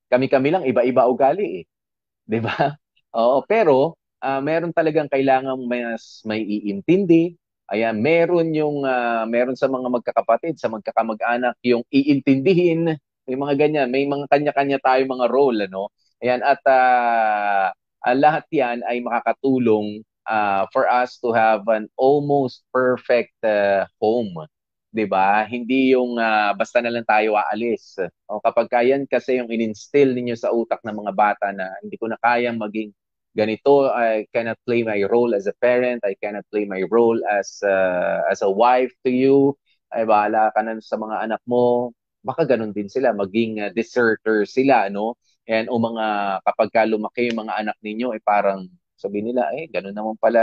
kami-kami 0.08 0.50
lang, 0.54 0.64
iba-iba 0.64 1.08
ugali 1.12 1.64
eh. 1.64 2.40
Ba? 2.40 2.56
Oo, 3.20 3.44
pero 3.46 4.00
uh, 4.24 4.42
meron 4.42 4.72
talagang 4.72 5.12
kailangan 5.12 5.60
mas 5.68 6.24
may 6.24 6.42
iintindi. 6.44 7.36
Ayan, 7.66 7.98
meron 8.00 8.54
yung, 8.54 8.86
uh, 8.86 9.26
meron 9.26 9.58
sa 9.58 9.66
mga 9.66 9.90
magkakapatid, 9.90 10.56
sa 10.62 10.70
magkakamag-anak, 10.70 11.58
yung 11.66 11.82
iintindihin, 11.90 12.94
may 13.26 13.36
mga 13.36 13.54
ganyan, 13.58 13.88
may 13.90 14.06
mga 14.06 14.30
kanya-kanya 14.30 14.78
tayo 14.86 15.02
mga 15.10 15.26
role, 15.28 15.66
ano? 15.66 15.90
Ayan, 16.22 16.46
at 16.46 16.62
uh, 16.70 17.74
lahat 18.14 18.46
yan 18.54 18.86
ay 18.86 19.02
makakatulong 19.02 20.06
uh, 20.28 20.66
for 20.74 20.90
us 20.90 21.18
to 21.22 21.34
have 21.34 21.68
an 21.70 21.90
almost 21.98 22.66
perfect 22.74 23.34
uh, 23.46 23.86
home. 24.02 24.36
'di 24.96 25.06
ba? 25.12 25.44
Hindi 25.44 25.92
yung 25.92 26.16
uh, 26.16 26.56
basta 26.56 26.80
na 26.80 26.88
lang 26.88 27.04
tayo 27.04 27.36
aalis. 27.36 28.00
O 28.32 28.40
kapag 28.40 28.72
kayan 28.72 29.04
kasi 29.04 29.44
yung 29.44 29.52
ininstill 29.52 30.16
ninyo 30.16 30.40
sa 30.40 30.56
utak 30.56 30.80
ng 30.88 30.96
mga 30.96 31.14
bata 31.14 31.52
na 31.52 31.68
hindi 31.84 32.00
ko 32.00 32.08
na 32.08 32.16
kayang 32.24 32.56
maging 32.56 32.96
ganito, 33.36 33.92
I 33.92 34.24
cannot 34.32 34.56
play 34.64 34.88
my 34.88 35.04
role 35.12 35.36
as 35.36 35.52
a 35.52 35.56
parent, 35.60 36.00
I 36.08 36.16
cannot 36.16 36.48
play 36.48 36.64
my 36.64 36.80
role 36.88 37.20
as 37.28 37.60
uh, 37.60 38.24
as 38.32 38.40
a 38.40 38.48
wife 38.48 38.96
to 39.04 39.12
you. 39.12 39.60
Ay 39.92 40.08
bahala 40.08 40.56
ka 40.56 40.64
na 40.64 40.80
sa 40.80 40.96
mga 40.96 41.28
anak 41.28 41.42
mo. 41.44 41.92
Baka 42.26 42.48
ganun 42.48 42.74
din 42.74 42.90
sila, 42.90 43.14
maging 43.14 43.62
uh, 43.62 43.70
deserter 43.76 44.48
sila, 44.48 44.88
no? 44.90 45.20
And 45.46 45.70
o 45.70 45.78
mga 45.78 46.06
kapag 46.42 46.70
ka 46.74 46.82
lumaki 46.90 47.30
yung 47.30 47.46
mga 47.46 47.54
anak 47.68 47.78
ninyo, 47.84 48.16
ay 48.16 48.20
eh, 48.20 48.24
parang 48.26 48.66
sabi 49.06 49.22
nila, 49.22 49.54
eh, 49.54 49.70
ganun 49.70 49.94
naman 49.94 50.16
pala 50.18 50.42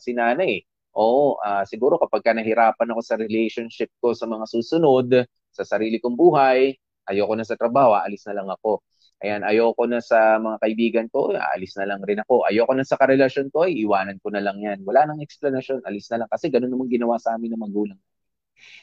si 0.00 0.16
nanay. 0.16 0.64
Oo, 0.96 1.36
uh, 1.38 1.62
siguro 1.68 2.00
kapag 2.00 2.24
ka 2.24 2.32
nahirapan 2.32 2.88
ako 2.96 3.00
sa 3.04 3.14
relationship 3.20 3.92
ko 4.00 4.16
sa 4.16 4.24
mga 4.24 4.44
susunod, 4.48 5.08
sa 5.52 5.62
sarili 5.68 6.00
kong 6.00 6.16
buhay, 6.16 6.72
ayoko 7.06 7.34
na 7.36 7.44
sa 7.46 7.54
trabaho, 7.60 7.94
alis 7.94 8.24
na 8.26 8.40
lang 8.40 8.48
ako. 8.48 8.80
Ayan, 9.18 9.42
ayoko 9.42 9.84
na 9.90 9.98
sa 9.98 10.38
mga 10.38 10.56
kaibigan 10.62 11.06
ko, 11.10 11.34
alis 11.34 11.74
na 11.76 11.90
lang 11.90 12.00
rin 12.06 12.22
ako. 12.22 12.46
Ayoko 12.46 12.72
na 12.74 12.86
sa 12.86 12.94
karelasyon 12.98 13.50
ko, 13.50 13.66
iwanan 13.66 14.18
ko 14.22 14.30
na 14.30 14.40
lang 14.42 14.58
yan. 14.62 14.78
Wala 14.86 15.10
nang 15.10 15.20
explanation, 15.22 15.82
alis 15.84 16.06
na 16.10 16.22
lang. 16.24 16.28
Kasi 16.30 16.48
ganun 16.54 16.70
naman 16.70 16.86
ginawa 16.86 17.18
sa 17.18 17.34
amin 17.34 17.50
ng 17.54 17.62
magulang. 17.62 17.98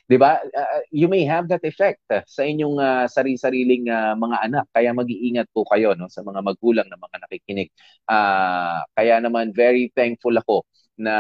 'Di 0.06 0.18
ba? 0.22 0.38
Uh, 0.42 0.82
you 0.94 1.10
may 1.10 1.26
have 1.26 1.50
that 1.50 1.64
effect 1.66 2.02
uh, 2.14 2.22
sa 2.30 2.46
inyong 2.46 2.78
uh, 2.78 3.06
sarili-sariling 3.10 3.90
uh, 3.90 4.14
mga 4.18 4.38
anak. 4.46 4.66
Kaya 4.74 4.94
mag-iingat 4.94 5.50
po 5.50 5.66
kayo 5.66 5.98
no 5.98 6.10
sa 6.12 6.22
mga 6.22 6.42
magulang 6.46 6.88
na 6.90 7.00
mga 7.00 7.18
nakikinig. 7.26 7.70
Uh, 8.06 8.86
kaya 8.94 9.18
naman 9.24 9.52
very 9.56 9.90
thankful 9.98 10.34
ako 10.36 10.66
na 10.96 11.16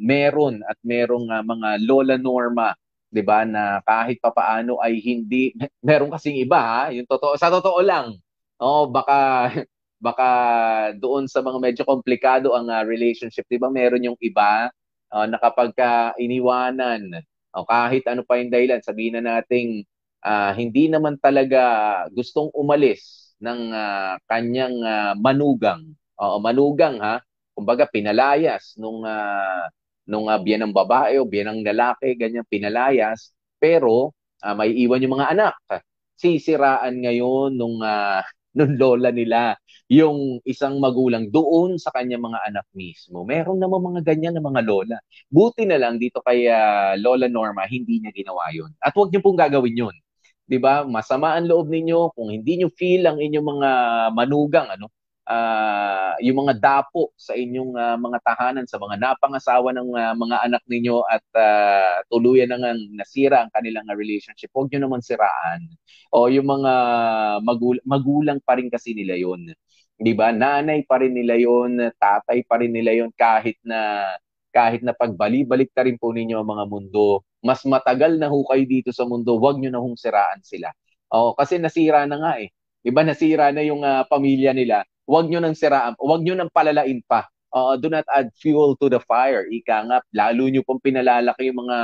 meron 0.00 0.64
at 0.64 0.78
merong 0.80 1.28
uh, 1.28 1.44
mga 1.44 1.68
lola 1.84 2.16
norma 2.16 2.72
'di 3.14 3.22
ba 3.22 3.46
na 3.46 3.78
kahit 3.86 4.18
papaano 4.18 4.82
ay 4.82 4.98
hindi 4.98 5.54
meron 5.86 6.10
kasing 6.10 6.34
iba 6.42 6.58
ha, 6.58 6.82
yung 6.90 7.06
totoo 7.06 7.38
sa 7.38 7.46
totoo 7.52 7.78
lang. 7.84 8.18
Oh, 8.58 8.90
baka 8.90 9.50
baka 10.06 10.28
doon 10.98 11.30
sa 11.30 11.40
mga 11.40 11.58
medyo 11.62 11.82
komplikado 11.86 12.52
ang 12.58 12.66
uh, 12.70 12.82
relationship, 12.82 13.46
'di 13.46 13.62
ba? 13.62 13.70
Meron 13.70 14.02
yung 14.02 14.18
iba 14.18 14.68
uh, 15.14 15.26
na 15.30 15.38
kapag 15.38 15.70
ka 15.78 16.14
iniwanan 16.18 17.22
o 17.54 17.64
kahit 17.66 18.02
ano 18.10 18.26
pa 18.26 18.36
yung 18.42 18.50
dahilan, 18.50 18.82
sabihin 18.82 19.22
na 19.22 19.38
nating 19.38 19.86
uh, 20.26 20.52
hindi 20.58 20.90
naman 20.90 21.16
talaga 21.22 21.62
gustong 22.10 22.50
umalis 22.50 23.34
ng 23.38 23.70
uh, 23.70 24.14
kanyang 24.26 24.76
uh, 24.82 25.12
manugang. 25.14 25.94
O 26.18 26.38
manugang 26.42 26.98
ha, 27.02 27.22
kumbaga 27.54 27.86
pinalayas 27.86 28.74
nung 28.78 29.06
uh, 29.06 29.66
nung 30.04 30.26
uh, 30.28 30.38
biyan 30.38 30.68
ng 30.68 30.74
babae 30.74 31.16
o 31.22 31.26
biyan 31.26 31.58
ng 31.58 31.60
lalaki, 31.64 32.12
ganyan 32.18 32.44
pinalayas, 32.46 33.32
pero 33.56 34.12
uh, 34.44 34.54
may 34.54 34.74
iwan 34.74 35.00
yung 35.00 35.14
mga 35.16 35.30
anak. 35.32 35.54
Sisiraan 36.18 37.02
ngayon 37.02 37.56
nung 37.56 37.80
uh, 37.82 38.20
nung 38.54 38.78
lola 38.78 39.10
nila 39.10 39.58
yung 39.90 40.40
isang 40.48 40.80
magulang 40.80 41.28
doon 41.28 41.76
sa 41.76 41.92
kanya 41.92 42.16
mga 42.16 42.38
anak 42.48 42.66
mismo. 42.72 43.26
Meron 43.26 43.60
naman 43.60 43.82
mga 43.82 44.00
ganyan 44.06 44.34
na 44.38 44.42
mga 44.42 44.62
lola. 44.64 44.96
Buti 45.28 45.68
na 45.68 45.76
lang 45.76 46.00
dito 46.00 46.24
kay 46.24 46.48
uh, 46.48 46.96
Lola 46.96 47.28
Norma, 47.28 47.68
hindi 47.68 48.00
niya 48.00 48.14
ginawa 48.14 48.48
yun. 48.54 48.72
At 48.80 48.96
huwag 48.96 49.12
niyo 49.12 49.20
pong 49.20 49.36
gagawin 49.36 49.76
yun. 49.76 49.96
'Di 50.48 50.58
ba? 50.60 50.84
Masama 50.84 51.36
ang 51.36 51.48
loob 51.48 51.68
ninyo 51.68 52.12
kung 52.16 52.32
hindi 52.32 52.60
niyo 52.60 52.68
feel 52.72 53.04
ang 53.08 53.18
inyong 53.20 53.48
mga 53.58 53.70
manugang 54.12 54.68
ano 54.68 54.88
uh, 55.28 56.14
yung 56.20 56.44
mga 56.46 56.54
dapo 56.60 57.12
sa 57.16 57.32
inyong 57.36 57.72
uh, 57.76 57.96
mga 58.00 58.18
tahanan, 58.24 58.66
sa 58.68 58.76
mga 58.80 58.96
napangasawa 59.00 59.72
ng 59.72 59.90
uh, 59.92 60.14
mga 60.16 60.36
anak 60.48 60.62
ninyo 60.68 60.96
at 61.08 61.24
uh, 61.36 62.00
tuluyan 62.12 62.52
na 62.52 62.72
nasira 62.92 63.44
ang 63.44 63.50
kanilang 63.52 63.88
relationship, 63.92 64.52
huwag 64.52 64.68
nyo 64.72 64.88
naman 64.88 65.00
siraan. 65.04 65.64
O 66.12 66.28
yung 66.28 66.48
mga 66.48 66.72
magul- 67.42 67.84
magulang 67.84 68.38
pa 68.44 68.56
rin 68.60 68.68
kasi 68.72 68.92
nila 68.96 69.16
yon 69.18 69.52
'di 69.98 70.12
ba? 70.18 70.34
Nanay 70.34 70.82
pa 70.86 71.00
rin 71.00 71.14
nila 71.14 71.38
yon, 71.38 71.78
tatay 71.98 72.42
pa 72.46 72.58
rin 72.60 72.72
nila 72.74 72.92
yon 72.94 73.10
kahit 73.14 73.58
na 73.62 74.10
kahit 74.54 74.86
na 74.86 74.94
pagbali-balik 74.94 75.74
rin 75.74 75.98
po 75.98 76.14
ninyo 76.14 76.38
ang 76.38 76.46
mga 76.46 76.64
mundo, 76.70 77.26
mas 77.42 77.58
matagal 77.66 78.22
na 78.22 78.30
ho 78.30 78.38
kayo 78.46 78.62
dito 78.66 78.90
sa 78.94 79.02
mundo, 79.02 79.34
huwag 79.34 79.58
nyo 79.58 79.70
na 79.74 79.82
hong 79.82 79.98
siraan 79.98 80.40
sila. 80.46 80.70
O, 81.10 81.34
kasi 81.34 81.58
nasira 81.58 82.06
na 82.06 82.16
nga 82.22 82.32
eh. 82.38 82.54
Iba 82.86 83.02
nasira 83.02 83.50
na 83.50 83.66
yung 83.66 83.82
uh, 83.82 84.06
pamilya 84.06 84.54
nila 84.54 84.86
Huwag 85.04 85.28
nyo 85.28 85.40
nang 85.40 85.56
siraan, 85.56 85.94
huwag 86.00 86.24
nyo 86.24 86.34
nang 86.36 86.52
palalain 86.52 87.00
pa. 87.04 87.28
Uh, 87.54 87.78
do 87.78 87.86
not 87.86 88.02
add 88.10 88.34
fuel 88.34 88.74
to 88.74 88.90
the 88.90 88.98
fire. 89.06 89.46
Ika 89.46 89.86
nga, 89.86 89.98
lalo 90.10 90.50
nyo 90.50 90.66
pong 90.66 90.82
pinalalaki 90.82 91.52
yung 91.52 91.62
mga 91.68 91.78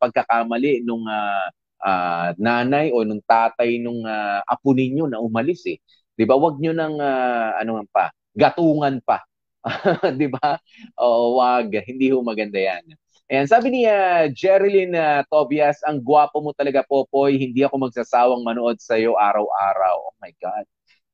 pagkakamali 0.00 0.80
nung 0.80 1.04
uh, 1.04 1.46
uh, 1.84 2.32
nanay 2.40 2.88
o 2.94 3.04
nung 3.04 3.20
tatay 3.24 3.76
nung 3.82 4.00
uh, 4.04 4.40
apo 4.48 4.72
ninyo 4.72 5.08
na 5.12 5.20
umalis 5.20 5.64
eh. 5.68 5.76
'Di 6.16 6.24
ba? 6.24 6.36
Huwag 6.40 6.56
nyo 6.60 6.72
nang 6.72 6.96
uh, 7.00 7.52
ano 7.60 7.84
pa, 7.92 8.12
gatungan 8.32 9.00
pa. 9.04 9.20
'Di 10.16 10.28
ba? 10.32 10.56
O 10.96 11.36
wag, 11.40 11.68
hindi 11.84 12.08
ho 12.12 12.24
maganda 12.24 12.56
'yan. 12.56 12.84
Ayan, 13.30 13.46
sabi 13.46 13.70
ni 13.70 13.80
uh, 13.86 14.26
Jerilyn 14.34 14.90
uh, 14.96 15.22
Tobias, 15.30 15.78
ang 15.86 16.02
gwapo 16.02 16.42
mo 16.42 16.50
talaga, 16.50 16.82
Popoy. 16.82 17.38
Hindi 17.38 17.62
ako 17.62 17.86
magsasawang 17.86 18.42
manood 18.42 18.82
sa 18.82 18.98
iyo 18.98 19.14
araw-araw. 19.14 19.96
Oh 20.10 20.16
my 20.18 20.34
God. 20.42 20.66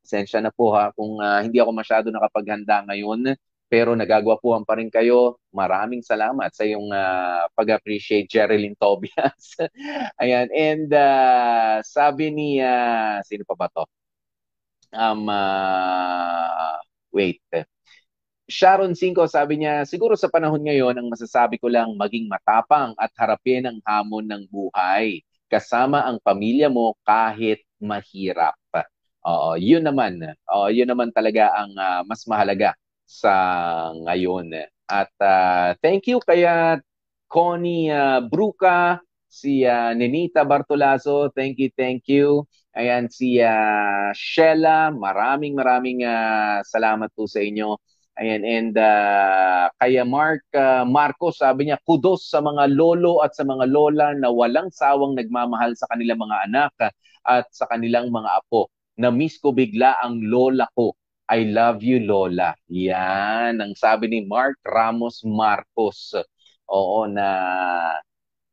Sensya 0.06 0.38
na 0.38 0.54
po 0.54 0.70
ha 0.72 0.94
kung 0.94 1.18
uh, 1.18 1.42
hindi 1.42 1.58
ako 1.58 1.70
masyado 1.74 2.06
nakapaghanda 2.14 2.86
ngayon 2.86 3.34
pero 3.66 3.98
nagagwapuhan 3.98 4.62
pa 4.62 4.78
rin 4.78 4.90
kayo. 4.90 5.42
Maraming 5.50 6.02
salamat 6.02 6.54
sa 6.54 6.62
iyong 6.62 6.86
uh, 6.94 7.50
pag-appreciate 7.58 8.30
Jerilyn 8.30 8.78
Tobias. 8.78 9.58
Ayan, 10.22 10.46
and 10.54 10.88
uh, 10.94 11.82
sabi 11.82 12.30
ni 12.30 12.62
uh, 12.62 13.18
sino 13.26 13.42
pa 13.42 13.54
ba 13.58 13.66
to? 13.74 13.84
Um 14.94 15.26
uh, 15.28 16.78
wait. 17.10 17.42
Sharon 18.46 18.94
Cinco 18.94 19.26
sabi 19.26 19.58
niya, 19.58 19.82
siguro 19.82 20.14
sa 20.14 20.30
panahon 20.30 20.62
ngayon 20.62 20.94
ang 20.94 21.10
masasabi 21.10 21.58
ko 21.58 21.66
lang 21.66 21.98
maging 21.98 22.30
matapang 22.30 22.94
at 22.94 23.10
harapin 23.18 23.66
ang 23.66 23.82
hamon 23.82 24.22
ng 24.30 24.46
buhay 24.46 25.26
kasama 25.50 26.06
ang 26.06 26.18
pamilya 26.22 26.70
mo 26.70 26.94
kahit 27.06 27.62
mahirap. 27.82 28.54
Oo, 29.26 29.58
yun 29.58 29.82
naman. 29.82 30.22
Oo, 30.54 30.70
yun 30.70 30.86
naman 30.86 31.10
talaga 31.10 31.50
ang 31.58 31.74
uh, 31.74 32.00
mas 32.06 32.22
mahalaga 32.30 32.78
sa 33.02 33.34
ngayon. 34.06 34.54
At 34.86 35.10
uh, 35.18 35.74
thank 35.82 36.06
you 36.06 36.22
kaya 36.22 36.78
Connie 37.26 37.90
uh, 37.90 38.22
Bruca, 38.22 39.02
si 39.26 39.66
uh, 39.66 39.90
Nenita 39.98 40.46
Bartolazo, 40.46 41.34
thank 41.34 41.58
you, 41.58 41.74
thank 41.74 42.06
you. 42.06 42.46
Ayan 42.78 43.10
si 43.10 43.42
uh, 43.42 44.14
Shella, 44.14 44.94
maraming 44.94 45.58
maraming 45.58 46.06
uh, 46.06 46.62
salamat 46.62 47.10
po 47.18 47.26
sa 47.26 47.42
inyo. 47.42 47.74
Ayan, 48.16 48.46
and 48.46 48.74
uh, 48.78 49.68
kaya 49.76 50.06
Mark 50.06 50.46
uh, 50.54 50.86
Marcos, 50.86 51.42
sabi 51.42 51.68
niya, 51.68 51.82
kudos 51.84 52.30
sa 52.30 52.40
mga 52.40 52.70
lolo 52.72 53.20
at 53.26 53.34
sa 53.36 53.44
mga 53.44 53.66
lola 53.68 54.14
na 54.16 54.30
walang 54.30 54.70
sawang 54.72 55.18
nagmamahal 55.18 55.74
sa 55.76 55.90
kanilang 55.90 56.22
mga 56.22 56.36
anak 56.48 56.72
at 57.26 57.44
sa 57.52 57.66
kanilang 57.68 58.08
mga 58.08 58.30
apo 58.40 58.70
na-miss 59.00 59.38
ko 59.40 59.52
bigla 59.52 59.96
ang 60.02 60.20
lola 60.24 60.68
ko. 60.76 60.96
I 61.26 61.42
love 61.50 61.82
you, 61.82 61.98
Lola. 62.06 62.54
Yan, 62.70 63.58
ang 63.58 63.74
sabi 63.74 64.06
ni 64.06 64.22
Mark 64.22 64.62
Ramos 64.62 65.26
Marcos. 65.26 66.14
Oo, 66.70 67.10
na 67.10 67.26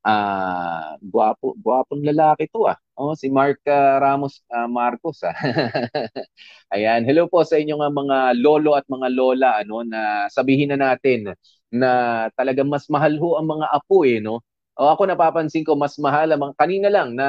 ah 0.03 0.99
uh, 0.99 0.99
guwapo, 0.99 1.55
guwapong 1.63 2.03
lalaki 2.03 2.51
to 2.51 2.67
ah. 2.67 2.75
Oh, 2.99 3.15
si 3.15 3.31
Mark 3.31 3.63
uh, 3.71 3.97
Ramos 4.03 4.43
uh, 4.51 4.67
Marcos 4.67 5.23
ah. 5.23 5.31
Ayan, 6.75 7.07
hello 7.07 7.31
po 7.31 7.47
sa 7.47 7.55
inyong 7.55 7.87
mga 7.87 8.17
lolo 8.43 8.75
at 8.75 8.83
mga 8.91 9.07
lola 9.15 9.49
ano 9.63 9.79
na 9.87 10.27
sabihin 10.27 10.75
na 10.75 10.79
natin 10.91 11.31
na 11.71 11.89
talagang 12.35 12.67
mas 12.67 12.85
mahal 12.91 13.15
ho 13.15 13.39
ang 13.39 13.47
mga 13.47 13.67
apo 13.71 14.03
eh 14.03 14.19
no. 14.19 14.43
O 14.73 14.89
ako 14.89 15.05
napapansin 15.05 15.61
ko 15.61 15.77
mas 15.77 15.93
mahal 16.01 16.33
ang 16.33 16.57
kanina 16.57 16.89
lang 16.89 17.13
na 17.13 17.27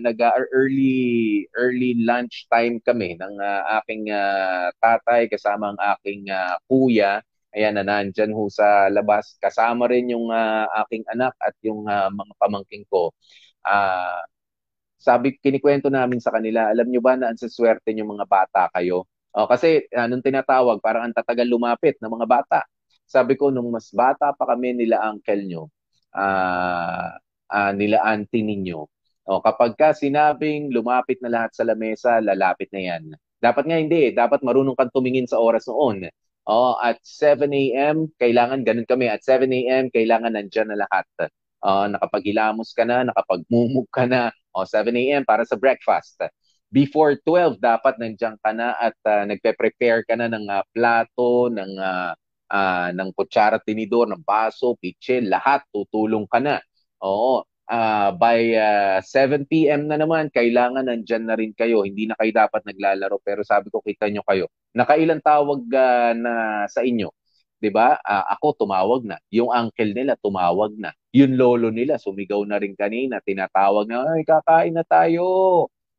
nag 0.00 0.16
uh, 0.16 0.40
early 0.56 1.44
early 1.52 2.00
lunch 2.00 2.48
time 2.48 2.80
kami 2.80 3.12
ng 3.20 3.34
uh, 3.36 3.60
aking 3.80 4.08
uh, 4.08 4.72
tatay 4.80 5.28
kasama 5.28 5.76
ang 5.76 5.80
aking 5.96 6.32
uh, 6.32 6.56
kuya. 6.64 7.20
Ayan 7.52 7.76
na 7.76 7.84
nandyan 7.84 8.32
ho 8.32 8.48
sa 8.48 8.88
labas. 8.88 9.36
Kasama 9.36 9.84
rin 9.92 10.08
yung 10.16 10.32
uh, 10.32 10.64
aking 10.84 11.04
anak 11.12 11.36
at 11.44 11.52
yung 11.60 11.84
uh, 11.84 12.08
mga 12.08 12.32
pamangking 12.40 12.88
ko. 12.88 13.12
Uh, 13.60 14.24
sabi, 14.96 15.36
kinikwento 15.36 15.90
namin 15.92 16.22
sa 16.22 16.32
kanila, 16.32 16.70
alam 16.70 16.86
nyo 16.88 17.02
ba 17.02 17.18
na 17.18 17.34
ang 17.34 17.38
saswerte 17.40 17.90
yung 17.92 18.16
mga 18.16 18.26
bata 18.30 18.70
kayo? 18.72 19.04
O, 19.34 19.44
kasi 19.50 19.84
uh, 19.92 20.06
nung 20.08 20.22
tinatawag, 20.24 20.78
parang 20.80 21.10
ang 21.10 21.14
tatagal 21.16 21.44
lumapit 21.48 21.98
ng 22.00 22.12
mga 22.12 22.26
bata. 22.28 22.60
Sabi 23.04 23.34
ko, 23.36 23.50
nung 23.50 23.68
mas 23.74 23.90
bata 23.92 24.32
pa 24.32 24.44
kami 24.48 24.72
nila 24.78 25.02
uncle 25.10 25.42
nyo, 25.44 25.68
uh, 26.16 27.08
uh, 27.52 27.72
nila 27.76 28.00
auntie 28.04 28.44
ninyo. 28.44 28.88
O, 29.22 29.38
kapag 29.38 29.78
ka 29.78 29.94
sinabing 29.94 30.74
lumapit 30.74 31.22
na 31.22 31.30
lahat 31.30 31.54
sa 31.54 31.62
lamesa, 31.62 32.18
lalapit 32.18 32.66
na 32.74 32.82
yan. 32.82 33.02
Dapat 33.38 33.64
nga 33.70 33.78
hindi, 33.78 34.10
eh. 34.10 34.12
dapat 34.14 34.42
marunong 34.42 34.74
kang 34.74 34.90
tumingin 34.90 35.30
sa 35.30 35.38
oras 35.38 35.70
noon. 35.70 36.10
O, 36.42 36.74
at 36.82 36.98
7 37.06 37.46
a.m., 37.54 38.10
kailangan, 38.18 38.66
ganun 38.66 38.86
kami, 38.86 39.06
at 39.06 39.22
7 39.22 39.46
a.m., 39.46 39.94
kailangan 39.94 40.34
nandyan 40.34 40.74
na 40.74 40.82
lahat. 40.82 41.06
Uh, 41.62 41.86
nakapaghilamos 41.94 42.74
ka 42.74 42.82
na, 42.82 43.06
nakapagmumug 43.06 43.86
ka 43.94 44.10
na, 44.10 44.34
o 44.50 44.66
7 44.66 44.90
a.m. 44.90 45.22
para 45.22 45.46
sa 45.46 45.54
breakfast. 45.54 46.18
Before 46.72 47.14
12, 47.14 47.62
dapat 47.62 48.00
nandiyan 48.00 48.40
ka 48.42 48.50
na 48.50 48.74
at 48.74 48.96
uh, 49.06 49.22
nagpe-prepare 49.28 50.02
ka 50.08 50.18
na 50.18 50.26
ng 50.26 50.48
uh, 50.50 50.64
plato, 50.74 51.46
ng 51.52 51.72
uh, 51.78 52.16
uh, 52.52 52.88
ng 52.92 53.10
kutsara, 53.16 53.56
tinidor, 53.64 54.12
ng 54.12 54.20
baso, 54.22 54.76
pitche, 54.76 55.24
lahat 55.24 55.64
tutulong 55.72 56.28
ka 56.28 56.38
na. 56.38 56.60
Oo. 57.00 57.42
Uh, 57.72 58.12
by 58.20 58.52
uh, 58.52 58.98
7 59.00 59.48
p.m. 59.48 59.88
na 59.88 59.96
naman, 59.96 60.28
kailangan 60.28 60.84
nandyan 60.84 61.24
na 61.24 61.34
rin 61.38 61.56
kayo. 61.56 61.88
Hindi 61.88 62.04
na 62.04 62.18
kayo 62.20 62.30
dapat 62.36 62.62
naglalaro. 62.68 63.16
Pero 63.24 63.40
sabi 63.46 63.72
ko, 63.72 63.80
kita 63.80 64.12
nyo 64.12 64.20
kayo. 64.28 64.52
Nakailan 64.76 65.24
tawag 65.24 65.64
uh, 65.72 66.12
na 66.12 66.32
sa 66.68 66.84
inyo? 66.84 67.08
'di 67.62 67.70
ba? 67.70 67.94
Uh, 68.02 68.24
ako 68.34 68.66
tumawag 68.66 69.06
na. 69.06 69.16
Yung 69.30 69.54
uncle 69.54 69.94
nila 69.94 70.18
tumawag 70.18 70.74
na. 70.74 70.90
Yung 71.14 71.38
lolo 71.38 71.70
nila 71.70 71.94
sumigaw 71.94 72.42
na 72.42 72.58
rin 72.58 72.74
kanina, 72.74 73.22
tinatawag 73.22 73.86
na, 73.86 74.02
"Ay, 74.18 74.26
kakain 74.26 74.74
na 74.74 74.82
tayo." 74.82 75.22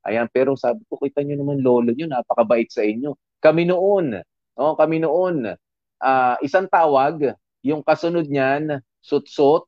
Ayan, 0.03 0.27
pero 0.27 0.59
sabi 0.59 0.83
ko, 0.91 0.99
kita 0.99 1.23
nyo 1.23 1.39
naman 1.39 1.63
lolo 1.63 1.95
nyo, 1.95 2.11
napakabait 2.11 2.67
sa 2.67 2.83
inyo. 2.83 3.15
Kami 3.39 3.63
noon, 3.71 4.19
oh, 4.59 4.75
kami 4.75 4.99
noon, 4.99 5.55
uh, 6.03 6.35
isang 6.43 6.67
tawag, 6.67 7.33
yung 7.63 7.79
kasunod 7.81 8.27
niyan, 8.27 8.83
sutsot. 8.99 9.65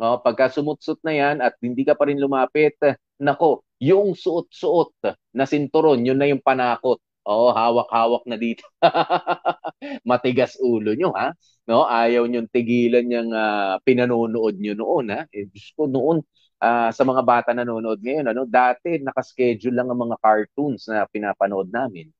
No, 0.00 0.18
pagka 0.18 0.50
sumutsot 0.50 0.98
na 1.06 1.12
yan 1.14 1.36
at 1.44 1.54
hindi 1.62 1.84
ka 1.86 1.94
pa 1.94 2.08
rin 2.08 2.18
lumapit, 2.18 2.74
nako, 3.22 3.62
yung 3.78 4.16
suot-suot 4.18 4.94
na 5.36 5.44
sinturon, 5.46 6.02
yun 6.02 6.18
na 6.18 6.26
yung 6.26 6.42
panakot. 6.42 6.98
Oo, 7.22 7.54
hawak-hawak 7.54 8.26
na 8.26 8.34
dito. 8.34 8.66
Matigas 10.08 10.58
ulo 10.58 10.90
nyo, 10.98 11.14
ha? 11.14 11.30
No, 11.70 11.86
ayaw 11.86 12.26
nyo 12.26 12.42
tigilan 12.50 13.06
yung 13.06 13.30
uh, 13.30 13.78
pinanonood 13.86 14.58
nyo 14.58 14.74
noon, 14.74 15.06
ha? 15.14 15.20
Eh, 15.30 15.46
ko, 15.78 15.86
noon, 15.86 16.18
uh, 16.58 16.90
sa 16.90 17.02
mga 17.06 17.22
bata 17.22 17.50
nanonood 17.54 18.02
ngayon, 18.02 18.26
ano, 18.34 18.42
dati 18.46 18.98
nakaschedule 18.98 19.74
lang 19.74 19.86
ang 19.90 20.02
mga 20.10 20.18
cartoons 20.18 20.90
na 20.90 21.06
pinapanood 21.06 21.70
namin. 21.70 22.10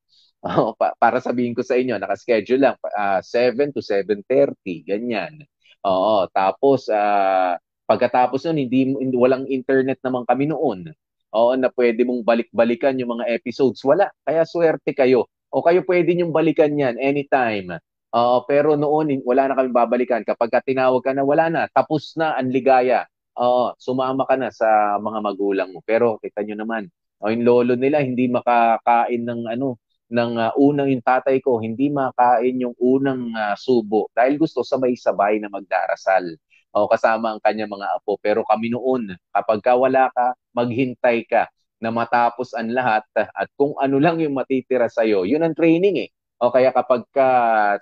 Oh, 0.43 0.75
pa- 0.75 0.95
para 0.99 1.23
sabihin 1.23 1.55
ko 1.55 1.63
sa 1.63 1.79
inyo, 1.79 2.03
naka-schedule 2.03 2.59
lang 2.59 2.77
uh, 2.83 3.19
ah, 3.19 3.21
7 3.23 3.71
to 3.71 3.79
7:30, 3.79 4.83
ganyan. 4.83 5.39
Oo, 5.87 6.27
tapos 6.35 6.91
uh, 6.91 7.55
pagkatapos 7.87 8.47
nun 8.51 8.59
hindi, 8.59 8.91
hindi 8.91 9.15
walang 9.15 9.47
internet 9.47 10.03
naman 10.03 10.27
kami 10.27 10.51
noon. 10.51 10.91
Oo, 11.33 11.55
na 11.55 11.71
pwede 11.71 12.03
mong 12.03 12.27
balik-balikan 12.27 12.99
yung 12.99 13.19
mga 13.19 13.31
episodes. 13.39 13.81
Wala. 13.87 14.11
Kaya 14.27 14.43
swerte 14.43 14.93
kayo. 14.93 15.31
O 15.55 15.63
kayo 15.65 15.87
pwede 15.87 16.13
nyong 16.19 16.35
balikan 16.35 16.75
yan 16.75 16.99
anytime. 16.99 17.79
Oo, 18.13 18.45
pero 18.45 18.75
noon 18.77 19.23
wala 19.25 19.49
na 19.49 19.57
kami 19.57 19.71
babalikan. 19.73 20.23
Kapag 20.27 20.51
ka 20.53 20.61
tinawag 20.61 21.01
ka 21.07 21.15
na, 21.17 21.23
wala 21.25 21.49
na. 21.49 21.63
Tapos 21.71 22.13
na 22.19 22.35
ang 22.37 22.51
ligaya. 22.51 23.07
Oo, 23.39 23.73
sumama 23.79 24.27
ka 24.29 24.37
na 24.37 24.51
sa 24.53 24.99
mga 25.01 25.19
magulang 25.23 25.69
mo. 25.73 25.81
Pero 25.87 26.19
kita 26.21 26.45
nyo 26.45 26.57
naman, 26.59 26.91
o 27.23 27.31
yung 27.33 27.47
lolo 27.47 27.75
nila 27.79 28.03
hindi 28.05 28.29
makakain 28.29 29.23
ng 29.25 29.43
ano, 29.57 29.79
ng 30.13 30.33
uh, 30.37 30.53
unang 30.61 30.93
yung 30.93 31.01
tatay 31.01 31.41
ko, 31.41 31.57
hindi 31.59 31.89
makain 31.89 32.61
yung 32.61 32.77
unang 32.77 33.33
uh, 33.33 33.57
subo 33.57 34.13
dahil 34.13 34.37
gusto 34.37 34.61
sabay-sabay 34.61 35.41
na 35.41 35.49
magdarasal 35.49 36.37
o 36.73 36.89
kasama 36.89 37.33
ang 37.33 37.41
kanya 37.41 37.65
mga 37.65 38.01
apo. 38.01 38.21
Pero 38.21 38.45
kami 38.45 38.73
noon, 38.73 39.17
kapag 39.33 39.61
ka 39.65 39.73
wala 39.77 40.13
ka, 40.13 40.37
maghintay 40.53 41.25
ka 41.25 41.49
na 41.81 41.91
matapos 41.91 42.53
ang 42.55 42.71
lahat 42.71 43.03
at 43.17 43.49
kung 43.57 43.75
ano 43.81 43.97
lang 43.99 44.21
yung 44.21 44.37
matitira 44.37 44.87
sa 44.87 45.03
iyo, 45.03 45.25
yun 45.25 45.43
ang 45.43 45.57
training 45.57 46.09
eh. 46.09 46.11
O 46.43 46.51
kaya 46.51 46.75
kapag 46.75 47.07
ka 47.15 47.29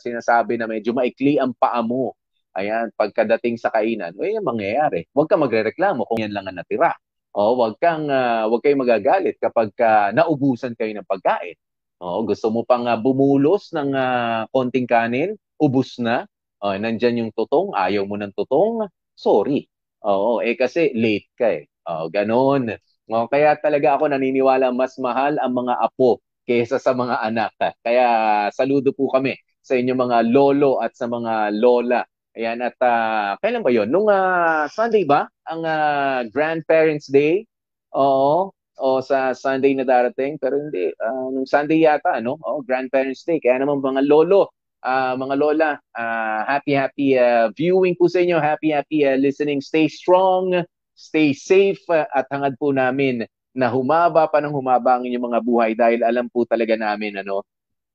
sinasabi 0.01 0.61
na 0.61 0.69
medyo 0.69 0.93
maikli 0.93 1.41
ang 1.41 1.53
paa 1.57 1.81
mo, 1.81 2.15
ayan, 2.55 2.91
pagkadating 2.95 3.57
sa 3.57 3.71
kainan, 3.73 4.13
o 4.19 4.27
yan 4.27 4.45
mangyayari. 4.45 5.07
Huwag 5.15 5.31
kang 5.31 5.43
magrereklamo 5.43 6.05
kung 6.07 6.21
yan 6.21 6.35
lang 6.35 6.47
ang 6.51 6.59
natira. 6.59 6.93
O 7.31 7.55
huwag 7.55 7.79
kang 7.79 8.11
uh, 8.11 8.51
huwag 8.51 8.61
kayong 8.67 8.83
magagalit 8.83 9.39
kapag 9.39 9.71
ka 9.73 10.11
naubusan 10.11 10.75
kayo 10.75 10.91
ng 10.93 11.07
pagkain. 11.07 11.55
O 12.01 12.25
gusto 12.25 12.49
mo 12.49 12.65
pang 12.65 12.89
uh, 12.89 12.97
bumulos 12.97 13.71
ng 13.77 13.93
uh, 13.93 14.49
konting 14.51 14.89
kanin, 14.89 15.37
ubus 15.61 16.01
na. 16.01 16.25
O 16.61 16.73
nandiyan 16.77 17.29
yung 17.29 17.33
tutong, 17.37 17.73
ayaw 17.77 18.05
mo 18.09 18.17
ng 18.21 18.33
tutong, 18.37 18.89
sorry. 19.17 19.69
Oo, 20.05 20.41
eh 20.41 20.57
kasi 20.57 20.93
late 20.97 21.29
ka 21.37 21.49
eh. 21.53 21.69
O 21.85 22.09
ganoon. 22.09 22.73
O, 23.11 23.27
kaya 23.29 23.57
talaga 23.61 23.97
ako 24.01 24.13
naniniwala 24.13 24.73
mas 24.73 24.97
mahal 24.97 25.37
ang 25.41 25.53
mga 25.57 25.75
apo 25.77 26.21
kaysa 26.49 26.81
sa 26.81 26.97
mga 26.97 27.21
anak. 27.21 27.53
Kaya 27.85 28.07
saludo 28.55 28.93
po 28.97 29.13
kami 29.13 29.37
sa 29.61 29.77
inyong 29.77 30.01
mga 30.09 30.19
lolo 30.33 30.81
at 30.81 30.97
sa 30.97 31.05
mga 31.11 31.53
lola. 31.57 32.01
Ayan, 32.33 32.63
at 32.63 32.79
uh, 32.79 33.35
kailan 33.43 33.67
ba 33.67 33.75
yon? 33.75 33.91
Nung 33.91 34.07
uh, 34.07 34.65
Sunday 34.71 35.03
ba? 35.03 35.27
Ang 35.51 35.67
uh, 35.67 36.23
Grandparents 36.31 37.11
Day? 37.11 37.45
Oo. 37.93 38.55
O 38.81 39.05
sa 39.05 39.37
Sunday 39.37 39.77
na 39.77 39.85
darating. 39.85 40.41
Pero 40.41 40.57
hindi. 40.57 40.89
Uh, 40.97 41.29
nung 41.37 41.45
Sunday 41.45 41.85
yata, 41.85 42.17
ano? 42.17 42.41
Oh, 42.41 42.65
Grandparents 42.65 43.23
Day. 43.29 43.39
Kaya 43.39 43.61
naman 43.61 43.85
mga 43.85 44.09
lolo, 44.09 44.51
uh, 44.83 45.15
mga 45.21 45.35
lola, 45.37 45.71
uh, 45.77 46.41
happy, 46.49 46.73
happy 46.73 47.09
uh, 47.21 47.53
viewing 47.53 47.93
po 47.95 48.09
sa 48.09 48.25
inyo. 48.25 48.41
Happy, 48.41 48.73
happy 48.73 49.05
uh, 49.05 49.21
listening. 49.21 49.61
Stay 49.61 49.87
strong. 49.87 50.65
Stay 50.97 51.37
safe. 51.37 51.85
Uh, 51.93 52.09
at 52.17 52.25
hangad 52.33 52.57
po 52.57 52.73
namin 52.73 53.29
na 53.53 53.69
humaba 53.69 54.31
pa 54.31 54.39
ng 54.39 54.55
humaba 54.55 54.97
ang 54.97 55.05
inyong 55.05 55.27
mga 55.35 55.41
buhay 55.43 55.71
dahil 55.75 56.01
alam 56.07 56.31
po 56.31 56.47
talaga 56.47 56.79
namin 56.79 57.19
ano 57.19 57.43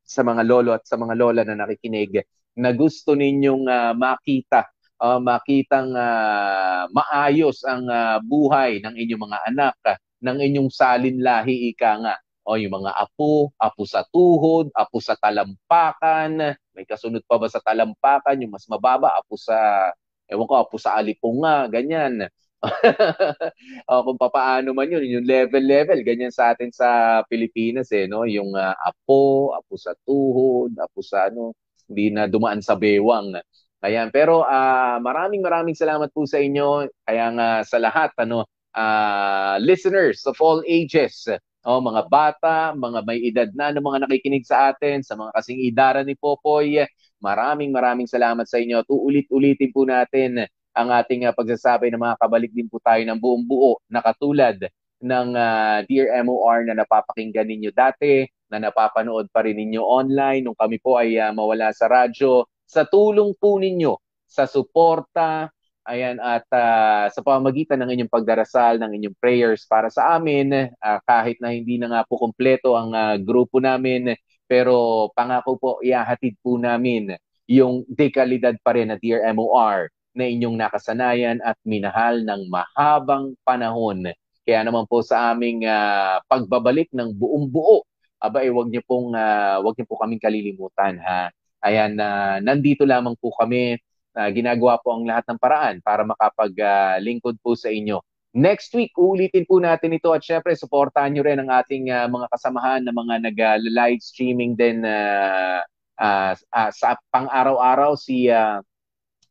sa 0.04 0.22
mga 0.22 0.44
lolo 0.44 0.76
at 0.76 0.84
sa 0.84 1.00
mga 1.00 1.16
lola 1.16 1.42
na 1.48 1.56
nakikinig 1.56 2.22
na 2.60 2.76
gusto 2.76 3.16
ninyong 3.16 3.66
uh, 3.66 3.94
makita 3.96 4.68
uh, 5.00 5.20
makitang 5.20 5.92
uh, 5.96 6.88
maayos 6.92 7.64
ang 7.68 7.88
uh, 7.88 8.20
buhay 8.24 8.84
ng 8.84 8.96
inyong 8.96 9.24
mga 9.28 9.40
anak 9.48 9.76
uh, 9.88 9.98
ng 10.26 10.40
inyong 10.42 10.70
salin 10.74 11.22
lahi 11.22 11.70
ika 11.72 11.92
nga 12.02 12.16
o 12.46 12.58
yung 12.62 12.74
mga 12.82 12.94
apo, 12.94 13.50
apo 13.58 13.84
sa 13.90 14.06
tuhod, 14.06 14.70
apo 14.74 14.98
sa 15.02 15.18
talampakan, 15.18 16.54
may 16.78 16.86
kasunod 16.86 17.26
pa 17.26 17.42
ba 17.42 17.50
sa 17.50 17.58
talampakan, 17.62 18.38
yung 18.46 18.54
mas 18.54 18.70
mababa, 18.70 19.18
apo 19.18 19.34
sa, 19.34 19.90
ewan 20.30 20.46
ko, 20.46 20.54
apo 20.62 20.78
sa 20.78 20.94
alipunga, 20.98 21.66
ganyan 21.74 22.30
o 23.90 24.02
kung 24.06 24.18
papaano 24.20 24.74
man 24.74 24.90
yun, 24.90 25.06
yung 25.06 25.26
level-level, 25.28 26.02
ganyan 26.02 26.34
sa 26.34 26.54
atin 26.54 26.70
sa 26.74 27.22
Pilipinas 27.30 27.90
eh, 27.94 28.10
no? 28.10 28.26
Yung 28.26 28.54
uh, 28.54 28.74
apo, 28.82 29.54
apo 29.54 29.74
sa 29.78 29.94
tuhod, 30.06 30.74
apo 30.78 31.00
sa 31.06 31.30
ano, 31.30 31.54
hindi 31.90 32.10
na 32.14 32.26
dumaan 32.26 32.62
sa 32.66 32.74
bewang. 32.78 33.38
Ayan, 33.86 34.10
pero 34.10 34.42
uh, 34.42 34.98
maraming 34.98 35.46
maraming 35.46 35.78
salamat 35.78 36.10
po 36.10 36.26
sa 36.26 36.42
inyo. 36.42 36.90
Kaya 37.06 37.26
nga 37.38 37.48
sa 37.62 37.78
lahat, 37.78 38.10
ano, 38.18 38.50
uh, 38.76 39.56
listeners 39.64 40.22
of 40.28 40.36
all 40.44 40.60
ages, 40.68 41.26
oh, 41.66 41.82
mga 41.82 42.02
bata, 42.12 42.76
mga 42.76 43.00
may 43.08 43.20
edad 43.26 43.50
na, 43.56 43.72
ano, 43.74 43.82
mga 43.82 44.06
nakikinig 44.06 44.46
sa 44.46 44.70
atin, 44.70 45.02
sa 45.02 45.18
mga 45.18 45.32
kasing 45.34 45.60
idara 45.64 46.04
ni 46.04 46.14
Popoy, 46.14 46.84
maraming 47.24 47.72
maraming 47.74 48.06
salamat 48.06 48.46
sa 48.46 48.62
inyo. 48.62 48.84
At 48.84 48.88
uulit-ulitin 48.92 49.72
po 49.74 49.88
natin 49.88 50.46
ang 50.76 50.92
ating 50.92 51.26
uh, 51.26 51.34
pagsasabi 51.34 51.90
ng 51.90 52.02
mga 52.04 52.20
kabalik 52.20 52.52
din 52.52 52.68
po 52.68 52.84
tayo 52.84 53.02
ng 53.02 53.18
buong 53.18 53.48
buo 53.48 53.80
na 53.88 54.04
katulad 54.04 54.60
ng 55.00 55.28
uh, 55.34 55.80
Dear 55.88 56.12
MOR 56.28 56.68
na 56.68 56.76
napapakinggan 56.76 57.48
ninyo 57.48 57.72
dati, 57.72 58.28
na 58.46 58.62
napapanood 58.62 59.34
pa 59.34 59.42
rin 59.42 59.58
ninyo 59.58 59.82
online 59.82 60.46
nung 60.46 60.58
kami 60.58 60.78
po 60.78 61.02
ay 61.02 61.18
uh, 61.18 61.34
mawala 61.34 61.74
sa 61.74 61.90
radyo. 61.90 62.46
Sa 62.66 62.86
tulong 62.86 63.34
po 63.38 63.58
ninyo, 63.58 63.98
sa 64.26 64.46
suporta, 64.46 65.50
ayan, 65.86 66.18
at 66.20 66.46
uh, 66.52 67.06
sa 67.14 67.22
pamamagitan 67.22 67.80
ng 67.82 67.90
inyong 67.94 68.12
pagdarasal, 68.12 68.82
ng 68.82 68.92
inyong 68.98 69.18
prayers 69.22 69.66
para 69.70 69.88
sa 69.94 70.18
amin, 70.18 70.70
uh, 70.70 71.00
kahit 71.06 71.38
na 71.40 71.54
hindi 71.54 71.78
na 71.78 71.90
nga 71.90 72.02
po 72.04 72.18
kompleto 72.18 72.74
ang 72.74 72.92
uh, 72.92 73.16
grupo 73.22 73.62
namin, 73.62 74.18
pero 74.50 75.08
pangako 75.14 75.52
po, 75.58 75.72
ihahatid 75.82 76.38
po 76.42 76.58
namin 76.58 77.14
yung 77.46 77.86
dekalidad 77.86 78.58
pa 78.62 78.74
rin 78.74 78.90
na 78.90 78.98
Dear 78.98 79.22
MOR 79.34 79.90
na 80.18 80.26
inyong 80.26 80.58
nakasanayan 80.58 81.38
at 81.44 81.60
minahal 81.62 82.24
ng 82.24 82.50
mahabang 82.50 83.38
panahon. 83.46 84.10
Kaya 84.46 84.62
naman 84.62 84.86
po 84.90 85.02
sa 85.02 85.34
aming 85.34 85.66
uh, 85.66 86.22
pagbabalik 86.30 86.90
ng 86.94 87.14
buong 87.14 87.50
buo, 87.50 87.86
aba 88.22 88.42
eh, 88.42 88.50
wag 88.54 88.72
niyo 88.72 88.82
pong 88.86 89.14
uh, 89.14 89.62
wag 89.62 89.76
niyo 89.78 89.86
po 89.86 90.00
kaming 90.02 90.22
kalilimutan 90.22 90.98
ha. 91.02 91.30
Ayan 91.66 91.98
uh, 91.98 92.38
nandito 92.42 92.86
lamang 92.86 93.18
po 93.18 93.34
kami 93.36 93.78
uh, 94.16 94.30
ginagawa 94.32 94.80
po 94.80 94.96
ang 94.96 95.04
lahat 95.04 95.28
ng 95.30 95.40
paraan 95.40 95.76
para 95.84 96.08
makapaglingkod 96.08 97.36
uh, 97.38 97.42
po 97.44 97.54
sa 97.54 97.70
inyo. 97.70 98.00
Next 98.36 98.76
week, 98.76 98.92
ulitin 99.00 99.48
po 99.48 99.64
natin 99.64 99.96
ito 99.96 100.12
at 100.12 100.20
syempre, 100.20 100.52
supportahan 100.60 101.16
nyo 101.16 101.24
rin 101.24 101.40
ang 101.40 101.48
ating 101.56 101.88
uh, 101.88 102.08
mga 102.12 102.28
kasamahan 102.36 102.84
na 102.84 102.92
mga 102.92 103.16
nag-live 103.32 104.04
streaming 104.04 104.60
din 104.60 104.84
uh, 104.84 105.64
uh, 106.00 106.36
uh, 106.36 106.72
sa 106.72 107.00
pang-araw-araw 107.16 107.96
si 107.96 108.28
uh, 108.28 108.60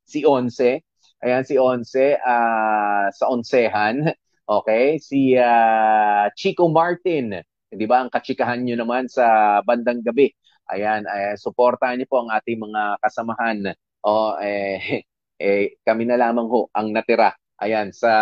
si 0.09 0.25
Onse. 0.25 0.81
Ayan, 1.21 1.45
si 1.45 1.57
Onse 1.61 2.17
uh, 2.21 3.09
sa 3.13 3.25
Onsehan. 3.29 3.97
Okay? 4.45 5.01
Si 5.01 5.33
uh, 5.41 6.29
Chico 6.37 6.69
Martin. 6.69 7.41
Di 7.73 7.89
ba? 7.89 8.05
Ang 8.05 8.13
katsikahan 8.13 8.61
nyo 8.61 8.77
naman 8.77 9.09
sa 9.09 9.57
bandang 9.65 10.05
gabi. 10.05 10.29
Ayan, 10.69 11.09
ayan 11.09 11.41
suportahan 11.41 11.97
niyo 11.97 12.13
po 12.13 12.21
ang 12.21 12.29
ating 12.29 12.61
mga 12.61 13.01
kasamahan. 13.01 13.73
O, 14.05 14.37
eh, 14.41 15.03
eh, 15.41 15.81
kami 15.83 16.05
na 16.09 16.21
lamang 16.21 16.47
ho 16.49 16.69
ang 16.77 16.93
natira. 16.93 17.33
Ayan, 17.63 17.95
sa 17.95 18.13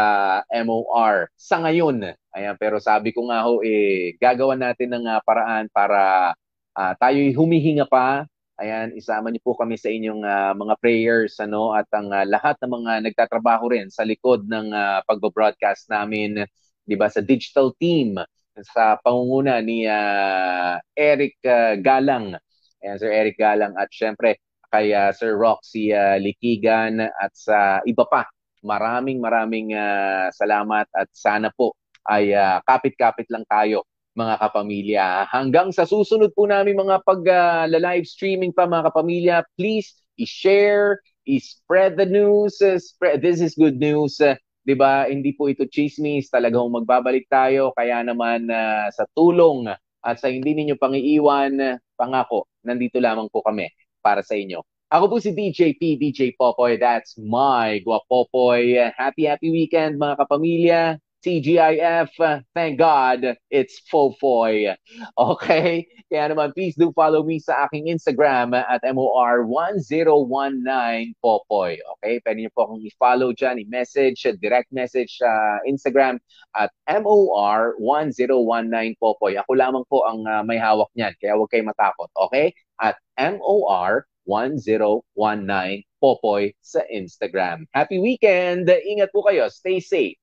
MOR. 0.52 1.32
Sa 1.34 1.58
ngayon. 1.64 2.14
Ayan, 2.36 2.56
pero 2.60 2.78
sabi 2.78 3.10
ko 3.10 3.26
nga 3.28 3.44
ho, 3.48 3.60
eh, 3.64 4.14
gagawan 4.20 4.60
natin 4.60 4.92
ng 4.94 5.04
uh, 5.08 5.20
paraan 5.24 5.66
para 5.72 6.32
uh, 6.76 6.92
tayo'y 7.00 7.34
humihinga 7.34 7.88
pa 7.88 8.24
Ayan, 8.62 8.94
isama 8.94 9.32
niyo 9.32 9.42
po 9.42 9.58
kami 9.58 9.74
sa 9.74 9.90
inyong 9.90 10.22
uh, 10.22 10.54
mga 10.54 10.74
prayers 10.78 11.34
ano 11.42 11.74
at 11.74 11.90
ang 11.90 12.14
uh, 12.14 12.22
lahat 12.22 12.54
ng 12.62 12.70
mga 12.70 12.92
nagtatrabaho 13.10 13.72
rin 13.74 13.90
sa 13.90 14.06
likod 14.06 14.46
ng 14.46 14.70
uh, 14.70 15.02
pagbo-broadcast 15.08 15.90
namin, 15.90 16.46
'di 16.86 16.94
ba, 16.94 17.10
sa 17.10 17.18
digital 17.24 17.74
team 17.80 18.20
sa 18.62 19.00
pangunguna 19.02 19.58
ni 19.64 19.88
uh, 19.88 20.78
Eric 20.94 21.40
uh, 21.42 21.74
Galang. 21.80 22.38
Ayan, 22.84 22.96
Sir 23.02 23.10
Eric 23.10 23.34
Galang 23.40 23.74
at 23.74 23.90
syempre 23.90 24.38
kay 24.72 24.96
uh, 24.96 25.12
Sir 25.12 25.36
Roxy 25.36 25.92
uh, 25.92 26.16
Likigan 26.16 27.04
at 27.04 27.32
sa 27.36 27.84
iba 27.84 28.08
pa. 28.08 28.24
Maraming 28.64 29.20
maraming 29.20 29.76
uh, 29.76 30.32
salamat 30.32 30.88
at 30.96 31.12
sana 31.12 31.52
po 31.52 31.76
ay 32.08 32.32
uh, 32.32 32.58
kapit-kapit 32.64 33.28
lang 33.28 33.44
tayo 33.46 33.84
mga 34.16 34.40
kapamilya. 34.40 35.28
Hanggang 35.28 35.72
sa 35.72 35.84
susunod 35.84 36.32
po 36.32 36.48
namin 36.48 36.80
mga 36.80 37.04
pag-live 37.04 38.06
uh, 38.06 38.10
streaming 38.10 38.52
pa 38.52 38.64
mga 38.64 38.88
kapamilya, 38.92 39.36
please 39.56 39.92
i-share, 40.16 41.00
i-spread 41.28 42.00
the 42.00 42.08
news. 42.08 42.60
Uh, 42.64 42.80
spread, 42.80 43.20
this 43.20 43.44
is 43.44 43.52
good 43.56 43.76
news. 43.76 44.20
Uh, 44.20 44.36
'di 44.64 44.74
ba? 44.78 45.10
Hindi 45.10 45.34
po 45.36 45.50
ito 45.50 45.66
chismis, 45.68 46.30
talagang 46.32 46.70
magbabalik 46.70 47.26
tayo 47.28 47.74
kaya 47.76 48.00
naman 48.04 48.48
uh, 48.48 48.88
sa 48.94 49.04
tulong 49.12 49.68
at 50.02 50.16
sa 50.18 50.30
hindi 50.30 50.54
ninyo 50.54 50.74
pangiiwan, 50.78 51.78
pangako, 51.94 52.50
nandito 52.66 52.98
lamang 52.98 53.30
po 53.30 53.38
kami 53.42 53.70
para 54.02 54.26
sa 54.26 54.34
inyo. 54.34 54.66
Ako 54.92 55.08
po 55.08 55.16
si 55.24 55.32
DJ 55.32 55.80
P, 55.80 55.96
DJ 55.96 56.36
Popoy. 56.36 56.76
That's 56.76 57.16
my 57.16 57.80
Guapopoy. 57.80 58.92
Happy, 58.92 59.24
happy 59.24 59.48
weekend 59.48 59.96
mga 59.96 60.20
kapamilya. 60.20 61.00
TGIF, 61.22 62.10
thank 62.54 62.78
God, 62.78 63.36
it's 63.46 63.80
Fofoy. 63.86 64.74
Okay? 65.14 65.86
Kaya 66.10 66.34
naman, 66.34 66.50
please 66.50 66.74
do 66.74 66.90
follow 66.92 67.22
me 67.22 67.38
sa 67.38 67.64
aking 67.64 67.86
Instagram 67.86 68.58
at 68.58 68.82
MOR1019 68.82 70.66
Popoy. 71.22 71.78
Okay? 71.78 72.18
Pwede 72.26 72.42
niyo 72.42 72.50
po 72.50 72.66
akong 72.66 72.82
i-follow 72.82 73.30
dyan, 73.30 73.62
i-message, 73.62 74.26
direct 74.42 74.74
message 74.74 75.22
sa 75.22 75.30
uh, 75.30 75.62
Instagram 75.62 76.18
at 76.58 76.74
MOR1019 76.90 78.98
Popoy. 78.98 79.38
Ako 79.38 79.54
lamang 79.54 79.86
po 79.86 80.02
ang 80.02 80.26
uh, 80.26 80.42
may 80.42 80.58
hawak 80.58 80.90
niyan, 80.98 81.14
kaya 81.22 81.38
huwag 81.38 81.54
kayong 81.54 81.70
matakot. 81.70 82.10
Okay? 82.28 82.50
At 83.18 83.40
MOR1019 83.40 85.84
Popoy 86.02 86.50
sa 86.60 86.82
Instagram. 86.90 87.66
Happy 87.76 88.02
weekend! 88.02 88.66
Ingat 88.66 89.14
po 89.14 89.22
kayo. 89.22 89.46
Stay 89.52 89.78
safe. 89.78 90.18